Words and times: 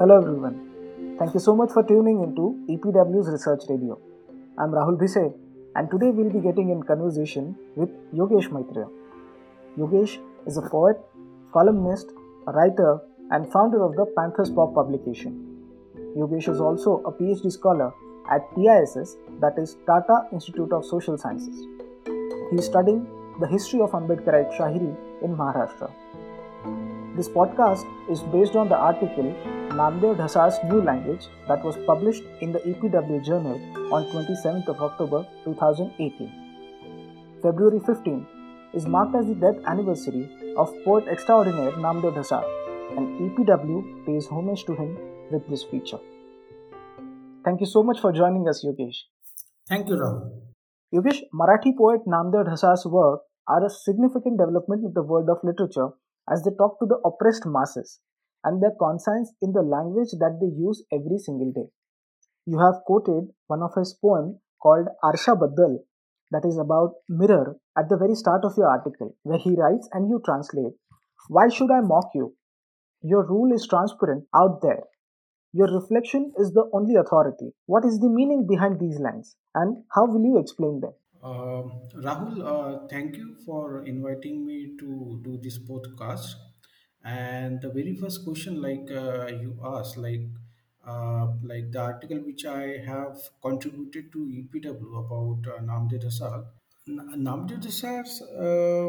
Hello 0.00 0.16
everyone. 0.16 1.16
Thank 1.18 1.34
you 1.34 1.40
so 1.40 1.56
much 1.56 1.72
for 1.72 1.82
tuning 1.82 2.22
into 2.22 2.42
EPW's 2.72 3.28
Research 3.30 3.62
Radio. 3.68 3.98
I'm 4.56 4.70
Rahul 4.70 4.96
Bhise 4.96 5.34
and 5.74 5.90
today 5.90 6.10
we'll 6.10 6.30
be 6.30 6.38
getting 6.38 6.70
in 6.70 6.84
conversation 6.84 7.56
with 7.74 7.88
Yogesh 8.14 8.48
Maitreya. 8.52 8.86
Yogesh 9.76 10.20
is 10.46 10.56
a 10.56 10.62
poet, 10.62 11.00
columnist, 11.52 12.12
writer 12.46 13.00
and 13.32 13.50
founder 13.50 13.82
of 13.82 13.96
the 13.96 14.06
Panther's 14.16 14.50
Paw 14.50 14.68
publication. 14.72 15.34
Yogesh 16.16 16.48
is 16.48 16.60
also 16.60 17.02
a 17.04 17.10
PhD 17.10 17.50
scholar 17.50 17.92
at 18.30 18.48
TISS 18.54 19.16
that 19.40 19.58
is 19.58 19.78
Tata 19.84 20.28
Institute 20.32 20.72
of 20.72 20.84
Social 20.84 21.18
Sciences. 21.18 21.66
He 22.52 22.58
is 22.58 22.66
studying 22.66 23.04
the 23.40 23.48
history 23.48 23.80
of 23.80 23.90
Ambedkarite 23.90 24.56
Shahiri 24.56 24.96
in 25.24 25.36
Maharashtra. 25.36 25.90
This 27.18 27.28
podcast 27.28 27.84
is 28.08 28.20
based 28.32 28.54
on 28.54 28.68
the 28.68 28.76
article 28.76 29.30
Namdev 29.78 30.18
Dhasal's 30.18 30.58
New 30.66 30.80
Language 30.88 31.24
that 31.48 31.64
was 31.64 31.76
published 31.84 32.22
in 32.40 32.52
the 32.52 32.60
EPW 32.60 33.24
Journal 33.28 33.56
on 33.92 34.04
27th 34.12 34.68
of 34.68 34.80
October 34.80 35.26
2018. 35.42 36.30
February 37.42 37.80
15 37.80 38.24
is 38.72 38.86
marked 38.86 39.16
as 39.16 39.26
the 39.26 39.34
death 39.34 39.58
anniversary 39.66 40.54
of 40.56 40.72
poet 40.84 41.08
extraordinaire 41.08 41.72
Namdev 41.72 42.14
Dhasal 42.20 42.46
and 42.96 43.20
EPW 43.26 44.06
pays 44.06 44.28
homage 44.28 44.64
to 44.66 44.76
him 44.76 44.96
with 45.32 45.44
this 45.50 45.64
feature. 45.64 45.98
Thank 47.44 47.58
you 47.58 47.66
so 47.66 47.82
much 47.82 47.98
for 48.00 48.12
joining 48.12 48.48
us, 48.48 48.64
Yogesh. 48.64 48.98
Thank 49.68 49.88
you, 49.88 49.96
Rahul. 49.96 50.40
Yogesh, 50.94 51.22
Marathi 51.34 51.76
poet 51.76 52.02
Namdev 52.06 52.46
Dhasal's 52.46 52.86
work 52.86 53.22
are 53.48 53.64
a 53.66 53.70
significant 53.70 54.38
development 54.38 54.84
in 54.84 54.92
the 54.94 55.02
world 55.02 55.28
of 55.28 55.38
literature 55.42 55.94
as 56.30 56.42
they 56.42 56.50
talk 56.58 56.78
to 56.78 56.86
the 56.86 57.00
oppressed 57.04 57.46
masses 57.46 58.00
and 58.44 58.62
their 58.62 58.74
conscience 58.78 59.32
in 59.42 59.52
the 59.52 59.62
language 59.62 60.10
that 60.20 60.38
they 60.40 60.46
use 60.46 60.84
every 60.92 61.18
single 61.18 61.52
day. 61.52 61.68
You 62.46 62.58
have 62.58 62.84
quoted 62.86 63.30
one 63.46 63.62
of 63.62 63.74
his 63.74 63.92
poems 63.94 64.38
called 64.62 64.88
Arsha 65.04 65.36
Baddal, 65.38 65.78
that 66.30 66.44
is 66.44 66.58
about 66.58 66.94
mirror, 67.08 67.56
at 67.76 67.88
the 67.88 67.96
very 67.96 68.14
start 68.14 68.44
of 68.44 68.54
your 68.56 68.68
article, 68.68 69.16
where 69.22 69.38
he 69.38 69.54
writes 69.54 69.88
and 69.92 70.08
you 70.08 70.20
translate, 70.24 70.74
Why 71.28 71.48
should 71.48 71.70
I 71.70 71.80
mock 71.80 72.10
you? 72.14 72.36
Your 73.02 73.26
rule 73.26 73.52
is 73.52 73.66
transparent 73.66 74.26
out 74.34 74.60
there. 74.62 74.82
Your 75.52 75.68
reflection 75.68 76.32
is 76.38 76.52
the 76.52 76.68
only 76.72 76.96
authority. 76.96 77.54
What 77.66 77.84
is 77.84 78.00
the 78.00 78.08
meaning 78.08 78.46
behind 78.46 78.78
these 78.78 78.98
lines, 78.98 79.36
and 79.54 79.84
how 79.94 80.06
will 80.06 80.22
you 80.22 80.38
explain 80.38 80.80
them? 80.80 80.92
Uh, 81.22 81.62
Rahul, 82.04 82.42
uh, 82.52 82.86
thank 82.88 83.16
you 83.16 83.34
for 83.44 83.84
inviting 83.84 84.46
me 84.46 84.76
to 84.78 85.20
do 85.24 85.38
this 85.42 85.58
podcast. 85.58 86.34
And 87.04 87.60
the 87.60 87.68
very 87.70 87.94
first 87.96 88.24
question, 88.24 88.60
like 88.62 88.90
uh, 88.90 89.26
you 89.26 89.58
asked, 89.64 89.96
like 89.96 90.26
uh, 90.86 91.26
like 91.42 91.70
the 91.72 91.80
article 91.80 92.18
which 92.18 92.44
I 92.46 92.78
have 92.86 93.16
contributed 93.42 94.12
to 94.12 94.26
EPW 94.28 94.96
about 95.04 95.52
uh, 95.54 95.60
Namdev 95.70 96.02
Dhasal. 96.04 96.44
N- 96.88 97.24
Namdev 97.26 97.62
Dhasal's 97.66 98.22
uh, 98.46 98.88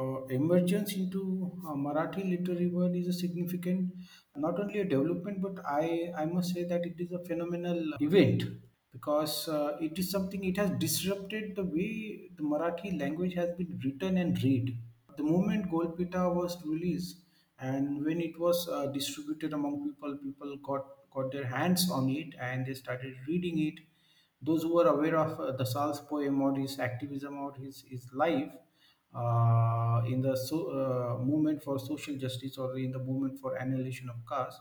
uh, 0.00 0.24
emergence 0.26 0.94
into 0.96 1.52
uh, 1.66 1.74
Marathi 1.74 2.28
literary 2.30 2.68
world 2.68 2.94
is 2.96 3.08
a 3.08 3.12
significant, 3.12 3.92
not 4.36 4.58
only 4.60 4.80
a 4.80 4.84
development, 4.84 5.40
but 5.42 5.64
I 5.66 6.12
I 6.16 6.24
must 6.26 6.54
say 6.54 6.64
that 6.64 6.86
it 6.92 6.98
is 7.06 7.12
a 7.12 7.24
phenomenal 7.24 7.82
event 8.00 8.44
because 8.98 9.48
uh, 9.48 9.76
it 9.80 9.98
is 9.98 10.10
something 10.10 10.44
it 10.44 10.56
has 10.56 10.70
disrupted 10.84 11.54
the 11.56 11.64
way 11.64 12.30
the 12.36 12.42
Marathi 12.42 12.98
language 13.00 13.34
has 13.34 13.50
been 13.56 13.78
written 13.84 14.16
and 14.18 14.42
read. 14.42 14.76
The 15.16 15.22
moment 15.22 15.70
Golpitha 15.70 16.34
was 16.34 16.56
released 16.64 17.20
and 17.58 18.04
when 18.04 18.20
it 18.20 18.38
was 18.38 18.68
uh, 18.68 18.86
distributed 18.86 19.52
among 19.52 19.84
people, 19.88 20.16
people 20.18 20.56
got 20.70 20.86
got 21.10 21.32
their 21.32 21.46
hands 21.46 21.90
on 21.90 22.08
it 22.10 22.34
and 22.40 22.66
they 22.66 22.74
started 22.74 23.14
reading 23.26 23.58
it. 23.66 23.80
Those 24.40 24.62
who 24.62 24.74
were 24.74 24.86
aware 24.86 25.16
of 25.18 25.40
uh, 25.40 25.56
Dhasal's 25.56 26.00
poem 26.00 26.40
or 26.40 26.54
his 26.56 26.78
activism 26.78 27.38
or 27.38 27.54
his, 27.54 27.84
his 27.88 28.08
life 28.12 28.52
uh, 29.14 30.02
in 30.06 30.20
the 30.22 30.36
so, 30.36 30.58
uh, 30.70 31.18
movement 31.24 31.62
for 31.64 31.78
social 31.78 32.16
justice 32.16 32.56
or 32.58 32.78
in 32.78 32.92
the 32.92 32.98
movement 32.98 33.40
for 33.40 33.56
annihilation 33.56 34.08
of 34.08 34.16
caste, 34.28 34.60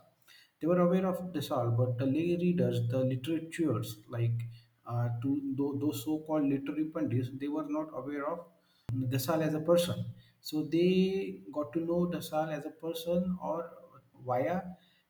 they 0.59 0.67
were 0.67 0.79
aware 0.79 1.05
of 1.05 1.33
Dhasal, 1.33 1.75
but 1.77 1.97
the 1.97 2.05
lay 2.05 2.35
readers, 2.37 2.87
the 2.89 2.99
literatures, 2.99 3.97
like 4.07 4.39
uh, 4.85 5.09
to 5.21 5.53
tho- 5.57 5.77
those 5.79 6.03
so-called 6.03 6.45
literary 6.45 6.85
pundits, 6.85 7.29
they 7.33 7.47
were 7.47 7.65
not 7.67 7.89
aware 7.93 8.27
of 8.27 8.45
Dhasal 8.93 9.41
as 9.45 9.53
a 9.53 9.59
person. 9.59 10.05
So 10.41 10.63
they 10.63 11.41
got 11.53 11.73
to 11.73 11.79
know 11.79 12.07
Dhasal 12.07 12.51
as 12.57 12.65
a 12.65 12.69
person 12.71 13.37
or 13.41 13.71
via 14.25 14.61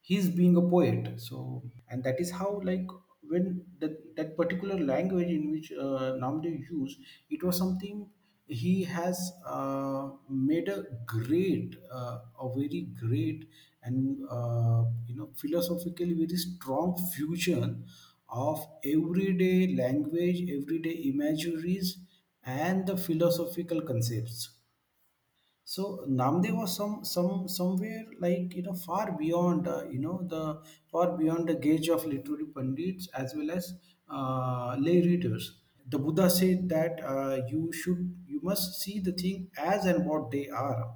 his 0.02 0.30
being 0.30 0.56
a 0.58 0.62
poet. 0.62 1.20
So 1.20 1.64
and 1.90 2.04
that 2.04 2.20
is 2.20 2.32
how 2.32 2.62
like 2.64 2.88
when 3.22 3.66
that 3.80 4.16
that 4.16 4.36
particular 4.38 4.78
language 4.80 5.28
in 5.30 5.52
which 5.52 5.72
uh, 5.72 6.16
Namdev 6.24 6.60
used, 6.70 7.00
it 7.30 7.44
was 7.44 7.58
something 7.58 8.10
he 8.48 8.84
has 8.86 9.32
uh, 9.46 10.10
made 10.30 10.68
a 10.70 10.84
great, 11.06 11.76
uh, 11.92 12.20
a 12.40 12.50
very 12.56 12.88
great 13.00 13.48
and 13.84 14.18
uh, 14.30 14.84
you 15.06 15.16
know 15.16 15.30
philosophically 15.36 16.14
very 16.14 16.38
strong 16.38 16.96
fusion 17.16 17.86
of 18.30 18.66
everyday 18.84 19.76
language, 19.76 20.42
everyday 20.50 20.96
imageries, 21.14 21.98
and 22.44 22.86
the 22.88 22.98
philosophical 22.98 23.82
concepts. 23.82 24.50
So 25.64 26.04
Namdev 26.10 26.56
was 26.58 26.76
some 26.76 27.04
some 27.06 27.48
somewhere 27.48 28.06
like 28.20 28.56
you 28.56 28.64
know 28.64 28.74
far 28.74 29.12
beyond 29.18 29.68
uh, 29.68 29.84
you 29.92 30.00
know 30.00 30.22
the 30.34 30.62
far 30.92 31.16
beyond 31.18 31.50
the 31.50 31.56
gauge 31.56 31.90
of 31.90 32.06
literary 32.06 32.46
pundits 32.46 33.08
as 33.14 33.36
well 33.36 33.52
as 33.52 33.74
uh, 34.10 34.76
lay 34.80 35.02
readers. 35.02 35.58
The 35.90 36.00
Buddha 36.00 36.30
said 36.30 36.70
that 36.70 37.02
uh, 37.04 37.42
you 37.50 37.72
should 37.72 38.02
must 38.50 38.80
see 38.82 39.00
the 39.00 39.12
thing 39.12 39.50
as 39.58 39.86
and 39.86 40.06
what 40.06 40.32
they 40.32 40.48
are, 40.50 40.96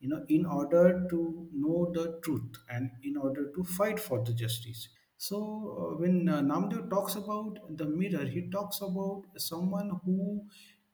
you 0.00 0.08
know, 0.08 0.24
in 0.28 0.44
order 0.46 1.06
to 1.10 1.48
know 1.52 1.90
the 1.92 2.20
truth 2.22 2.56
and 2.68 2.90
in 3.02 3.16
order 3.16 3.50
to 3.54 3.64
fight 3.64 3.98
for 3.98 4.22
the 4.24 4.32
justice. 4.34 4.88
So 5.16 5.38
uh, 5.38 5.98
when 6.00 6.28
uh, 6.28 6.40
Namdev 6.42 6.90
talks 6.90 7.14
about 7.14 7.58
the 7.76 7.86
mirror, 7.86 8.24
he 8.26 8.50
talks 8.50 8.80
about 8.82 9.24
someone 9.38 10.00
who 10.04 10.44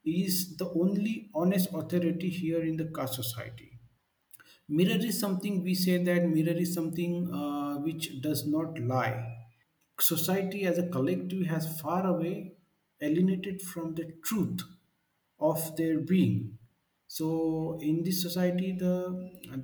is 0.05 0.55
the 0.57 0.69
only 0.69 1.29
honest 1.35 1.69
authority 1.73 2.29
here 2.29 2.61
in 2.63 2.77
the 2.77 2.85
caste 2.85 3.15
society. 3.15 3.79
Mirror 4.67 5.05
is 5.05 5.19
something 5.19 5.63
we 5.63 5.73
say 5.75 6.03
that 6.03 6.27
mirror 6.27 6.57
is 6.65 6.73
something 6.73 7.31
uh, 7.33 7.77
which 7.77 8.21
does 8.21 8.45
not 8.47 8.79
lie. 8.79 9.37
Society 9.99 10.65
as 10.65 10.77
a 10.77 10.89
collective 10.89 11.45
has 11.47 11.79
far 11.81 12.05
away 12.07 12.53
alienated 13.01 13.61
from 13.61 13.95
the 13.95 14.13
truth 14.23 14.61
of 15.51 15.75
their 15.77 15.99
being. 15.99 16.57
So 17.07 17.77
in 17.81 18.03
this 18.03 18.21
society, 18.21 18.71
the 18.83 18.95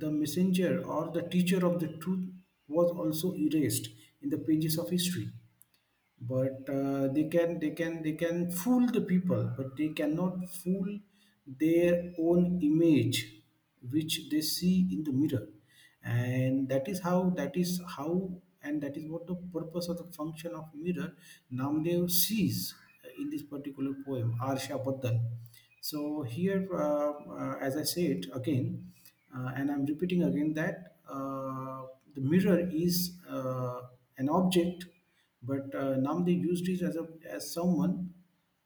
the 0.04 0.10
messenger 0.10 0.72
or 0.84 1.02
the 1.16 1.22
teacher 1.34 1.60
of 1.70 1.80
the 1.80 1.88
truth 2.04 2.24
was 2.68 2.90
also 3.04 3.34
erased 3.46 3.88
in 4.22 4.30
the 4.30 4.38
pages 4.38 4.78
of 4.78 4.90
history. 4.90 5.28
But 6.20 6.68
uh, 6.68 7.08
they 7.08 7.24
can 7.34 7.58
they 7.60 7.70
can 7.70 8.02
they 8.02 8.12
can 8.12 8.50
fool 8.50 8.86
the 8.96 9.00
people 9.12 9.42
but 9.56 9.76
they 9.76 9.88
cannot 10.00 10.34
fool 10.50 10.88
their 11.46 12.12
own 12.18 12.60
image 12.62 13.18
which 13.90 14.28
they 14.30 14.42
see 14.42 14.86
in 14.92 15.02
the 15.04 15.12
mirror. 15.12 15.48
And 16.04 16.68
that 16.68 16.88
is 16.88 17.00
how 17.00 17.30
that 17.40 17.56
is 17.56 17.80
how 17.96 18.12
and 18.62 18.82
that 18.82 18.96
is 18.96 19.08
what 19.10 19.26
the 19.26 19.36
purpose 19.56 19.88
of 19.88 19.96
the 19.98 20.08
function 20.18 20.54
of 20.54 20.66
mirror 20.74 21.14
namdev 21.60 22.10
sees 22.10 22.74
in 23.18 23.30
this 23.30 23.42
particular 23.54 23.92
poem 24.06 24.28
arsha 24.50 24.76
baddal 24.86 25.16
so 25.80 26.22
here 26.22 26.68
uh, 26.74 27.12
uh, 27.38 27.54
as 27.60 27.76
i 27.76 27.82
said 27.82 28.26
again 28.34 28.92
uh, 29.36 29.50
and 29.56 29.70
i'm 29.70 29.84
repeating 29.86 30.22
again 30.22 30.52
that 30.54 30.96
uh, 31.08 31.82
the 32.14 32.20
mirror 32.20 32.60
is 32.72 33.12
uh, 33.28 33.80
an 34.18 34.28
object 34.28 34.84
but 35.42 35.74
uh, 35.74 35.94
they 36.24 36.32
used 36.32 36.68
it 36.68 36.82
as 36.82 36.96
a 36.96 37.06
as 37.30 37.52
someone 37.52 38.10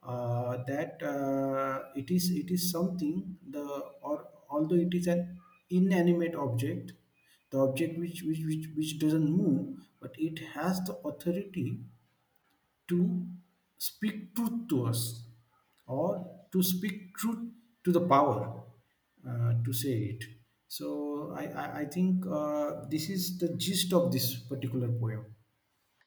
uh, 0.03 0.59
that 0.67 1.03
uh, 1.03 1.79
it 1.95 2.11
is 2.11 2.31
it 2.31 2.51
is 2.51 2.71
something 2.71 3.37
the 3.51 3.65
or 4.03 4.27
although 4.51 4.81
it 4.87 4.93
is 4.95 5.07
an 5.07 5.39
inanimate 5.71 6.35
object 6.35 6.93
the 7.51 7.59
object 7.59 7.99
which 7.99 8.23
which 8.23 8.43
which, 8.49 8.67
which 8.77 8.99
doesn't 8.99 9.31
move 9.31 9.79
but 10.01 10.13
it 10.19 10.39
has 10.55 10.81
the 10.83 10.95
authority 11.05 11.81
to 12.89 13.27
speak 13.79 14.35
truth 14.35 14.69
to 14.69 14.87
us 14.87 15.01
or 15.87 16.11
to 16.55 16.63
speak 16.63 16.99
truth 17.19 17.45
to 17.85 17.93
the 17.99 18.05
power 18.15 18.39
uh, 19.29 19.53
to 19.67 19.73
say 19.83 19.95
it 20.15 20.25
so 20.79 20.91
i 21.37 21.47
i, 21.63 21.67
I 21.83 21.85
think 21.97 22.27
uh, 22.41 22.69
this 22.97 23.09
is 23.17 23.39
the 23.45 23.51
gist 23.67 23.93
of 24.01 24.13
this 24.19 24.29
particular 24.53 24.93
poem 25.05 25.25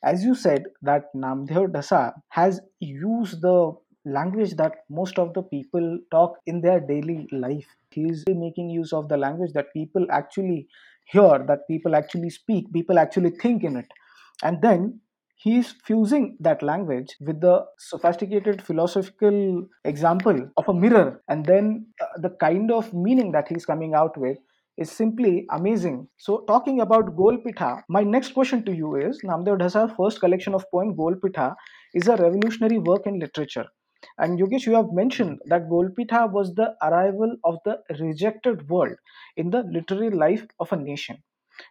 As 0.04 0.24
you 0.24 0.36
said, 0.36 0.66
that 0.88 1.06
Namdev 1.16 1.72
Dasa 1.76 2.14
has 2.30 2.60
used 2.80 3.42
the 3.42 3.74
language 4.18 4.56
that 4.56 4.76
most 4.90 5.18
of 5.24 5.34
the 5.34 5.44
people 5.44 5.88
talk 6.12 6.38
in 6.46 6.62
their 6.62 6.80
daily 6.80 7.28
life. 7.32 7.66
He 7.92 8.04
is 8.12 8.24
making 8.28 8.70
use 8.70 8.94
of 8.94 9.10
the 9.10 9.18
language 9.18 9.54
that 9.54 9.74
people 9.74 10.06
actually 10.12 10.68
hear, 11.06 11.44
that 11.48 11.68
people 11.68 11.96
actually 11.96 12.30
speak, 12.30 12.72
people 12.72 13.00
actually 13.00 13.32
think 13.32 13.64
in 13.64 13.78
it. 13.78 13.88
And 14.44 14.62
then 14.62 15.02
he's 15.38 15.72
fusing 15.86 16.36
that 16.40 16.62
language 16.62 17.16
with 17.22 17.42
the 17.42 17.66
sophisticated 17.80 18.62
philosophical 18.62 19.68
example 19.86 20.50
of 20.58 20.68
a 20.68 20.74
mirror. 20.74 21.22
And 21.30 21.46
then 21.46 21.88
uh, 22.02 22.06
the 22.22 22.32
kind 22.32 22.72
of 22.72 22.94
meaning 22.94 23.32
that 23.32 23.48
he's 23.48 23.66
coming 23.66 23.94
out 23.94 24.18
with 24.18 24.38
is 24.78 24.92
simply 24.92 25.46
amazing. 25.52 26.08
So, 26.18 26.44
talking 26.48 26.82
about 26.82 27.16
Golpitha, 27.16 27.82
my 27.90 28.04
next 28.04 28.34
question 28.34 28.64
to 28.66 28.74
you 28.76 28.96
is 28.96 29.22
Namdev 29.24 29.60
Dhasa's 29.60 29.92
first 29.98 30.20
collection 30.20 30.54
of 30.54 30.66
poem 30.72 30.96
Golpitha 30.96 31.56
is 31.94 32.08
a 32.08 32.16
revolutionary 32.16 32.78
work 32.78 33.08
in 33.08 33.20
literature. 33.20 33.66
And 34.20 34.40
Yogesh, 34.40 34.66
you 34.68 34.76
have 34.76 34.92
mentioned 34.92 35.40
that 35.46 35.70
Golpitha 35.70 36.32
was 36.32 36.54
the 36.54 36.76
arrival 36.84 37.36
of 37.44 37.58
the 37.66 37.82
rejected 38.00 38.70
world 38.70 38.96
in 39.36 39.50
the 39.50 39.64
literary 39.64 40.12
life 40.12 40.46
of 40.60 40.72
a 40.72 40.76
nation. 40.76 41.24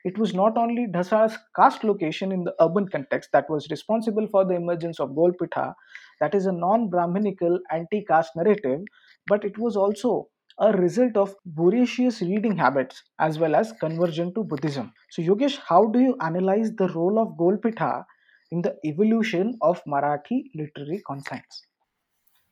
It 0.04 0.18
was 0.18 0.34
not 0.34 0.56
only 0.56 0.86
Dhasa's 0.86 1.36
caste 1.54 1.84
location 1.84 2.32
in 2.32 2.44
the 2.44 2.54
urban 2.60 2.88
context 2.88 3.30
that 3.32 3.48
was 3.50 3.68
responsible 3.70 4.26
for 4.28 4.44
the 4.44 4.54
emergence 4.54 5.00
of 5.00 5.10
Golpitha, 5.10 5.74
that 6.20 6.34
is 6.34 6.46
a 6.46 6.52
non 6.52 6.88
Brahminical 6.90 7.58
anti 7.70 8.04
caste 8.04 8.36
narrative, 8.36 8.80
but 9.26 9.44
it 9.44 9.56
was 9.58 9.76
also 9.76 10.28
a 10.58 10.72
result 10.72 11.16
of 11.16 11.34
voracious 11.46 12.20
reading 12.22 12.56
habits 12.56 13.02
as 13.18 13.38
well 13.38 13.54
as 13.54 13.72
conversion 13.80 14.32
to 14.34 14.44
Buddhism. 14.44 14.92
So, 15.10 15.22
Yogesh, 15.22 15.58
how 15.58 15.86
do 15.86 15.98
you 16.00 16.16
analyze 16.20 16.72
the 16.74 16.88
role 16.88 17.18
of 17.18 17.36
Golpitha 17.38 18.04
in 18.50 18.62
the 18.62 18.76
evolution 18.84 19.56
of 19.62 19.82
Marathi 19.84 20.44
literary 20.54 21.02
conscience? 21.06 21.66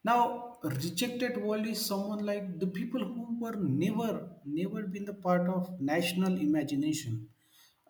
Now, 0.05 0.59
rejected 0.63 1.39
world 1.39 1.67
is 1.67 1.85
someone 1.85 2.25
like 2.25 2.59
the 2.61 2.67
people 2.67 3.03
who 3.05 3.39
were 3.41 3.57
never, 3.57 4.31
never 4.45 4.83
been 4.83 5.05
the 5.07 5.15
part 5.15 5.49
of 5.49 5.81
national 5.81 6.39
imagination. 6.39 7.29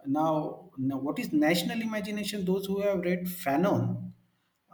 Now, 0.07 0.71
now 0.79 0.99
what 0.99 1.19
is 1.19 1.33
national 1.33 1.81
imagination? 1.81 2.45
Those 2.45 2.67
who 2.67 2.81
have 2.81 3.01
read 3.01 3.25
Fanon 3.27 4.13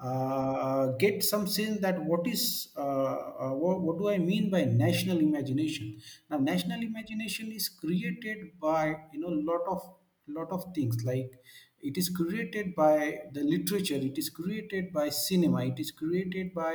uh, 0.03 0.89
get 0.99 1.23
some 1.23 1.47
sense 1.47 1.81
that 1.81 2.03
what 2.05 2.27
is 2.27 2.69
uh, 2.77 2.81
uh, 2.81 3.51
what, 3.53 3.81
what 3.83 3.99
do 3.99 4.09
I 4.09 4.19
mean 4.19 4.51
by 4.51 4.65
national 4.65 5.19
imagination? 5.19 5.99
Now, 6.31 6.39
national 6.39 6.83
imagination 6.83 7.53
is 7.53 7.69
created 7.69 8.59
by 8.61 8.97
you 9.13 9.21
know 9.21 9.29
lot 9.29 9.63
of 9.69 9.83
lot 10.29 10.51
of 10.53 10.65
things 10.75 11.05
like 11.05 11.33
it 11.83 11.97
is 11.97 12.09
created 12.09 12.75
by 12.75 13.21
the 13.33 13.43
literature 13.43 13.97
it 14.11 14.17
is 14.19 14.29
created 14.31 14.93
by 14.93 15.09
cinema 15.09 15.65
it 15.67 15.79
is 15.79 15.91
created 15.91 16.53
by 16.55 16.73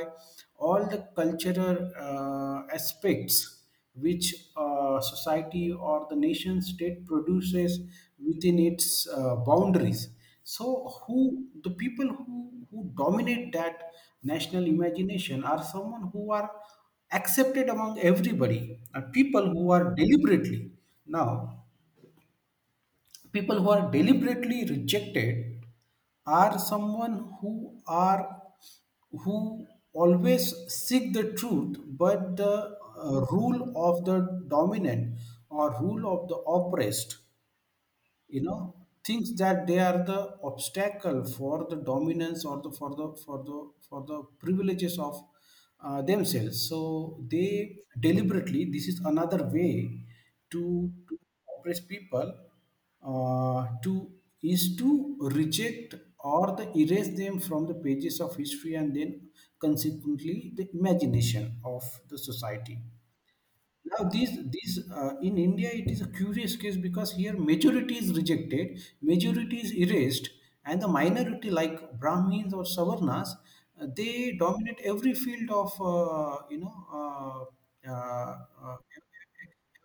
all 0.56 0.86
the 0.94 0.98
cultural 1.14 1.78
uh, 2.06 2.62
aspects 2.72 3.62
which 3.94 4.50
uh, 4.56 5.00
society 5.00 5.72
or 5.72 6.06
the 6.10 6.16
nation 6.16 6.60
state 6.60 7.06
produces 7.06 7.80
within 8.18 8.58
its 8.58 9.06
uh, 9.08 9.36
boundaries. 9.36 10.10
So 10.44 10.88
who 11.06 11.46
the 11.64 11.70
people 11.70 12.08
who 12.08 12.66
who 12.70 12.92
dominate 12.96 13.52
that 13.52 13.92
national 14.22 14.66
imagination 14.66 15.44
are 15.44 15.62
someone 15.62 16.10
who 16.12 16.30
are 16.32 16.50
accepted 17.12 17.68
among 17.68 17.98
everybody 18.00 18.80
and 18.92 19.12
people 19.12 19.48
who 19.50 19.70
are 19.70 19.94
deliberately. 19.94 20.72
Now 21.06 21.55
people 23.36 23.60
who 23.62 23.70
are 23.76 23.90
deliberately 23.90 24.64
rejected 24.74 25.64
are 26.26 26.58
someone 26.58 27.14
who 27.40 27.52
are 27.86 28.20
who 29.24 29.66
always 29.92 30.44
seek 30.80 31.12
the 31.18 31.24
truth 31.40 31.76
but 32.02 32.36
the 32.36 32.52
uh, 33.04 33.20
rule 33.32 33.60
of 33.88 34.04
the 34.04 34.18
dominant 34.48 35.18
or 35.50 35.66
rule 35.80 36.04
of 36.14 36.28
the 36.28 36.36
oppressed 36.56 37.18
you 38.28 38.42
know 38.42 38.74
thinks 39.04 39.30
that 39.40 39.66
they 39.66 39.78
are 39.78 39.98
the 40.04 40.20
obstacle 40.42 41.24
for 41.24 41.66
the 41.70 41.76
dominance 41.76 42.44
or 42.44 42.60
the 42.62 42.70
for 42.78 42.90
the 43.00 43.06
for 43.24 43.38
the 43.48 43.58
for 43.88 44.00
the 44.10 44.18
privileges 44.44 44.98
of 44.98 45.22
uh, 45.80 46.02
themselves. 46.02 46.68
So 46.68 47.20
they 47.30 47.78
deliberately 48.00 48.64
this 48.70 48.88
is 48.88 49.00
another 49.04 49.44
way 49.44 50.06
to, 50.50 50.92
to 51.08 51.18
oppress 51.58 51.80
people 51.80 52.34
uh, 53.06 53.66
to 53.84 54.12
is 54.42 54.76
to 54.76 55.16
reject 55.40 55.94
or 56.20 56.54
the 56.56 56.66
erase 56.82 57.10
them 57.16 57.38
from 57.40 57.66
the 57.66 57.74
pages 57.74 58.20
of 58.20 58.36
history 58.36 58.74
and 58.74 58.94
then 58.96 59.28
consequently 59.60 60.52
the 60.56 60.68
imagination 60.74 61.58
of 61.64 61.82
the 62.08 62.18
society. 62.18 62.78
Now, 63.84 64.08
these 64.08 64.32
these 64.50 64.90
uh, 64.90 65.14
in 65.22 65.38
India, 65.38 65.70
it 65.72 65.88
is 65.90 66.00
a 66.02 66.08
curious 66.10 66.56
case 66.56 66.76
because 66.76 67.12
here 67.12 67.34
majority 67.38 67.94
is 67.96 68.12
rejected, 68.16 68.80
majority 69.00 69.58
is 69.58 69.72
erased, 69.84 70.30
and 70.64 70.82
the 70.82 70.88
minority 70.88 71.50
like 71.50 71.76
Brahmins 72.00 72.52
or 72.52 72.64
Savarnas, 72.64 73.28
uh, 73.80 73.86
they 73.96 74.32
dominate 74.32 74.80
every 74.84 75.14
field 75.14 75.50
of 75.50 75.72
uh, 75.80 76.42
you 76.50 76.58
know 76.58 76.74
uh, 77.00 77.44
uh, 77.88 78.36
uh, 78.64 78.76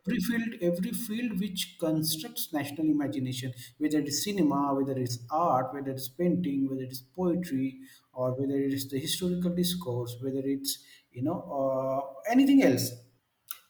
every 0.05 0.19
field 0.19 0.53
every 0.61 0.91
field 0.91 1.39
which 1.39 1.77
constructs 1.79 2.51
national 2.53 2.87
imagination, 2.89 3.53
whether 3.77 3.99
it 3.99 4.07
is 4.07 4.23
cinema, 4.23 4.73
whether 4.73 4.97
it's 4.99 5.19
art, 5.31 5.73
whether 5.73 5.91
it's 5.91 6.09
painting, 6.09 6.67
whether 6.69 6.83
it's 6.83 7.01
poetry, 7.01 7.79
or 8.13 8.31
whether 8.39 8.57
it 8.57 8.73
is 8.73 8.87
the 8.89 8.99
historical 8.99 9.51
discourse, 9.51 10.15
whether 10.21 10.41
it's 10.43 10.77
you 11.11 11.23
know 11.23 11.39
uh, 11.59 12.31
anything 12.31 12.63
else 12.63 12.91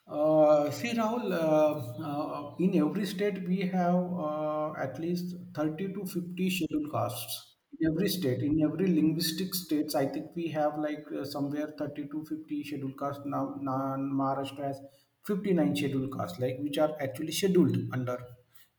uh, 0.07 0.69
see, 0.71 0.91
Rahul, 0.93 1.31
uh, 1.31 2.03
uh, 2.09 2.55
in 2.59 2.77
every 2.77 3.05
state 3.05 3.47
we 3.47 3.61
have 3.61 3.95
uh, 4.27 4.73
at 4.85 4.99
least 4.99 5.35
30 5.55 5.93
to 5.93 6.05
50 6.05 6.49
scheduled 6.49 6.91
castes. 6.91 7.47
In 7.79 7.87
every 7.91 8.09
state, 8.09 8.41
in 8.43 8.61
every 8.63 8.87
linguistic 8.87 9.55
states, 9.55 9.95
I 9.95 10.05
think 10.05 10.27
we 10.35 10.47
have 10.49 10.77
like 10.77 11.05
uh, 11.17 11.23
somewhere 11.23 11.73
30 11.77 12.07
to 12.09 12.25
50 12.25 12.63
scheduled 12.63 12.99
castes. 12.99 13.23
Now, 13.25 13.55
now 13.61 13.95
Maharashtra 13.97 14.65
has 14.67 14.81
59 15.25 15.75
scheduled 15.75 16.11
castes, 16.17 16.39
like 16.39 16.57
which 16.59 16.77
are 16.77 16.95
actually 17.01 17.31
scheduled 17.31 17.77
under 17.93 18.17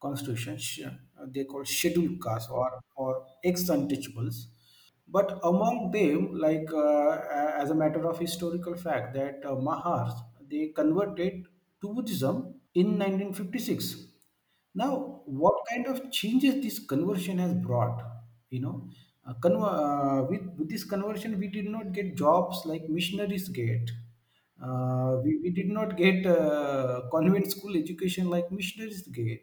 constitution. 0.01 0.59
Uh, 1.19 1.27
They 1.35 1.45
call 1.45 1.65
scheduled 1.65 2.23
castes 2.23 2.51
or, 2.51 2.81
or 2.97 3.27
ex-untouchables. 3.45 4.47
But 5.09 5.39
among 5.45 5.91
them, 5.91 6.35
like 6.39 6.73
uh, 6.73 7.11
as 7.63 7.71
a 7.71 7.75
matter 7.75 8.07
of 8.09 8.19
historical 8.19 8.77
fact, 8.77 9.15
that 9.15 9.45
uh, 9.45 9.55
Mahars 9.57 10.15
they 10.51 10.69
converted 10.69 11.47
to 11.83 11.95
Buddhism 11.95 12.61
in 12.75 12.99
1956. 12.99 14.07
Now, 14.75 15.23
what 15.27 15.65
kind 15.71 15.87
of 15.87 16.11
changes 16.11 16.63
this 16.63 16.79
conversion 16.79 17.39
has 17.39 17.55
brought? 17.55 18.03
You 18.51 18.61
know, 18.61 18.91
uh, 19.27 19.35
uh, 19.49 20.23
with, 20.29 20.43
with 20.57 20.69
this 20.71 20.85
conversion, 20.85 21.39
we 21.39 21.49
did 21.49 21.67
not 21.67 21.93
get 21.93 22.17
jobs 22.17 22.63
like 22.65 22.89
missionaries 22.89 23.49
get. 23.49 23.91
Uh, 24.63 25.17
we, 25.25 25.39
we 25.43 25.51
did 25.51 25.69
not 25.69 25.97
get 25.97 26.25
uh, 26.27 27.03
convent 27.11 27.51
school 27.51 27.77
education 27.77 28.29
like 28.31 28.51
missionaries 28.53 29.07
get. 29.09 29.41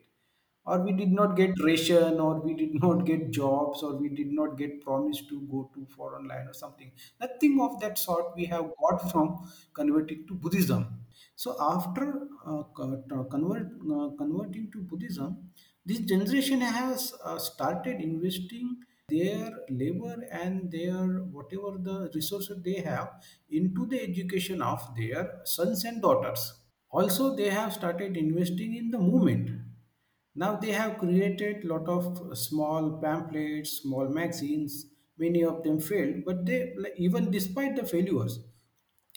Or 0.65 0.83
we 0.83 0.93
did 0.93 1.11
not 1.11 1.35
get 1.35 1.51
ration 1.63 2.19
or 2.19 2.41
we 2.41 2.53
did 2.53 2.75
not 2.83 3.05
get 3.05 3.31
jobs 3.31 3.81
or 3.83 3.95
we 3.97 4.09
did 4.09 4.31
not 4.31 4.57
get 4.57 4.81
promised 4.81 5.27
to 5.29 5.41
go 5.51 5.71
to 5.73 5.85
foreign 5.87 6.27
land 6.27 6.47
or 6.49 6.53
something. 6.53 6.91
Nothing 7.19 7.59
of 7.61 7.79
that 7.81 7.97
sort 7.97 8.35
we 8.35 8.45
have 8.45 8.71
got 8.81 9.11
from 9.11 9.49
converting 9.73 10.27
to 10.27 10.35
buddhism. 10.35 11.05
So 11.35 11.55
after 11.59 12.27
uh, 12.45 12.63
convert, 12.73 13.67
uh, 13.91 14.09
converting 14.17 14.71
to 14.71 14.81
buddhism 14.83 15.51
this 15.85 15.99
generation 16.01 16.61
has 16.61 17.13
uh, 17.23 17.39
started 17.39 18.01
investing 18.01 18.81
their 19.09 19.51
labor 19.69 20.15
and 20.31 20.71
their 20.71 21.05
whatever 21.37 21.71
the 21.89 22.09
resources 22.15 22.61
they 22.63 22.79
have 22.81 23.09
into 23.49 23.85
the 23.87 24.01
education 24.01 24.61
of 24.61 24.81
their 24.95 25.23
sons 25.45 25.83
and 25.85 26.01
daughters 26.01 26.43
also 26.91 27.35
they 27.35 27.49
have 27.49 27.73
started 27.73 28.15
investing 28.17 28.75
in 28.75 28.89
the 28.91 28.97
movement 28.99 29.49
now 30.35 30.55
they 30.55 30.71
have 30.71 30.97
created 30.97 31.63
lot 31.65 31.87
of 31.89 32.37
small 32.37 32.99
pamphlets, 33.01 33.81
small 33.81 34.07
magazines. 34.09 34.85
Many 35.17 35.43
of 35.43 35.63
them 35.63 35.79
failed, 35.81 36.23
but 36.25 36.45
they 36.45 36.73
even 36.97 37.29
despite 37.29 37.75
the 37.75 37.85
failures, 37.85 38.39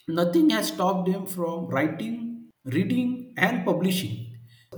nothing 0.09 0.51
has 0.51 0.69
stopped 0.69 1.11
them 1.11 1.27
from 1.27 1.67
writing, 1.69 2.51
reading, 2.65 3.35
and 3.37 3.65
publishing. 3.65 4.22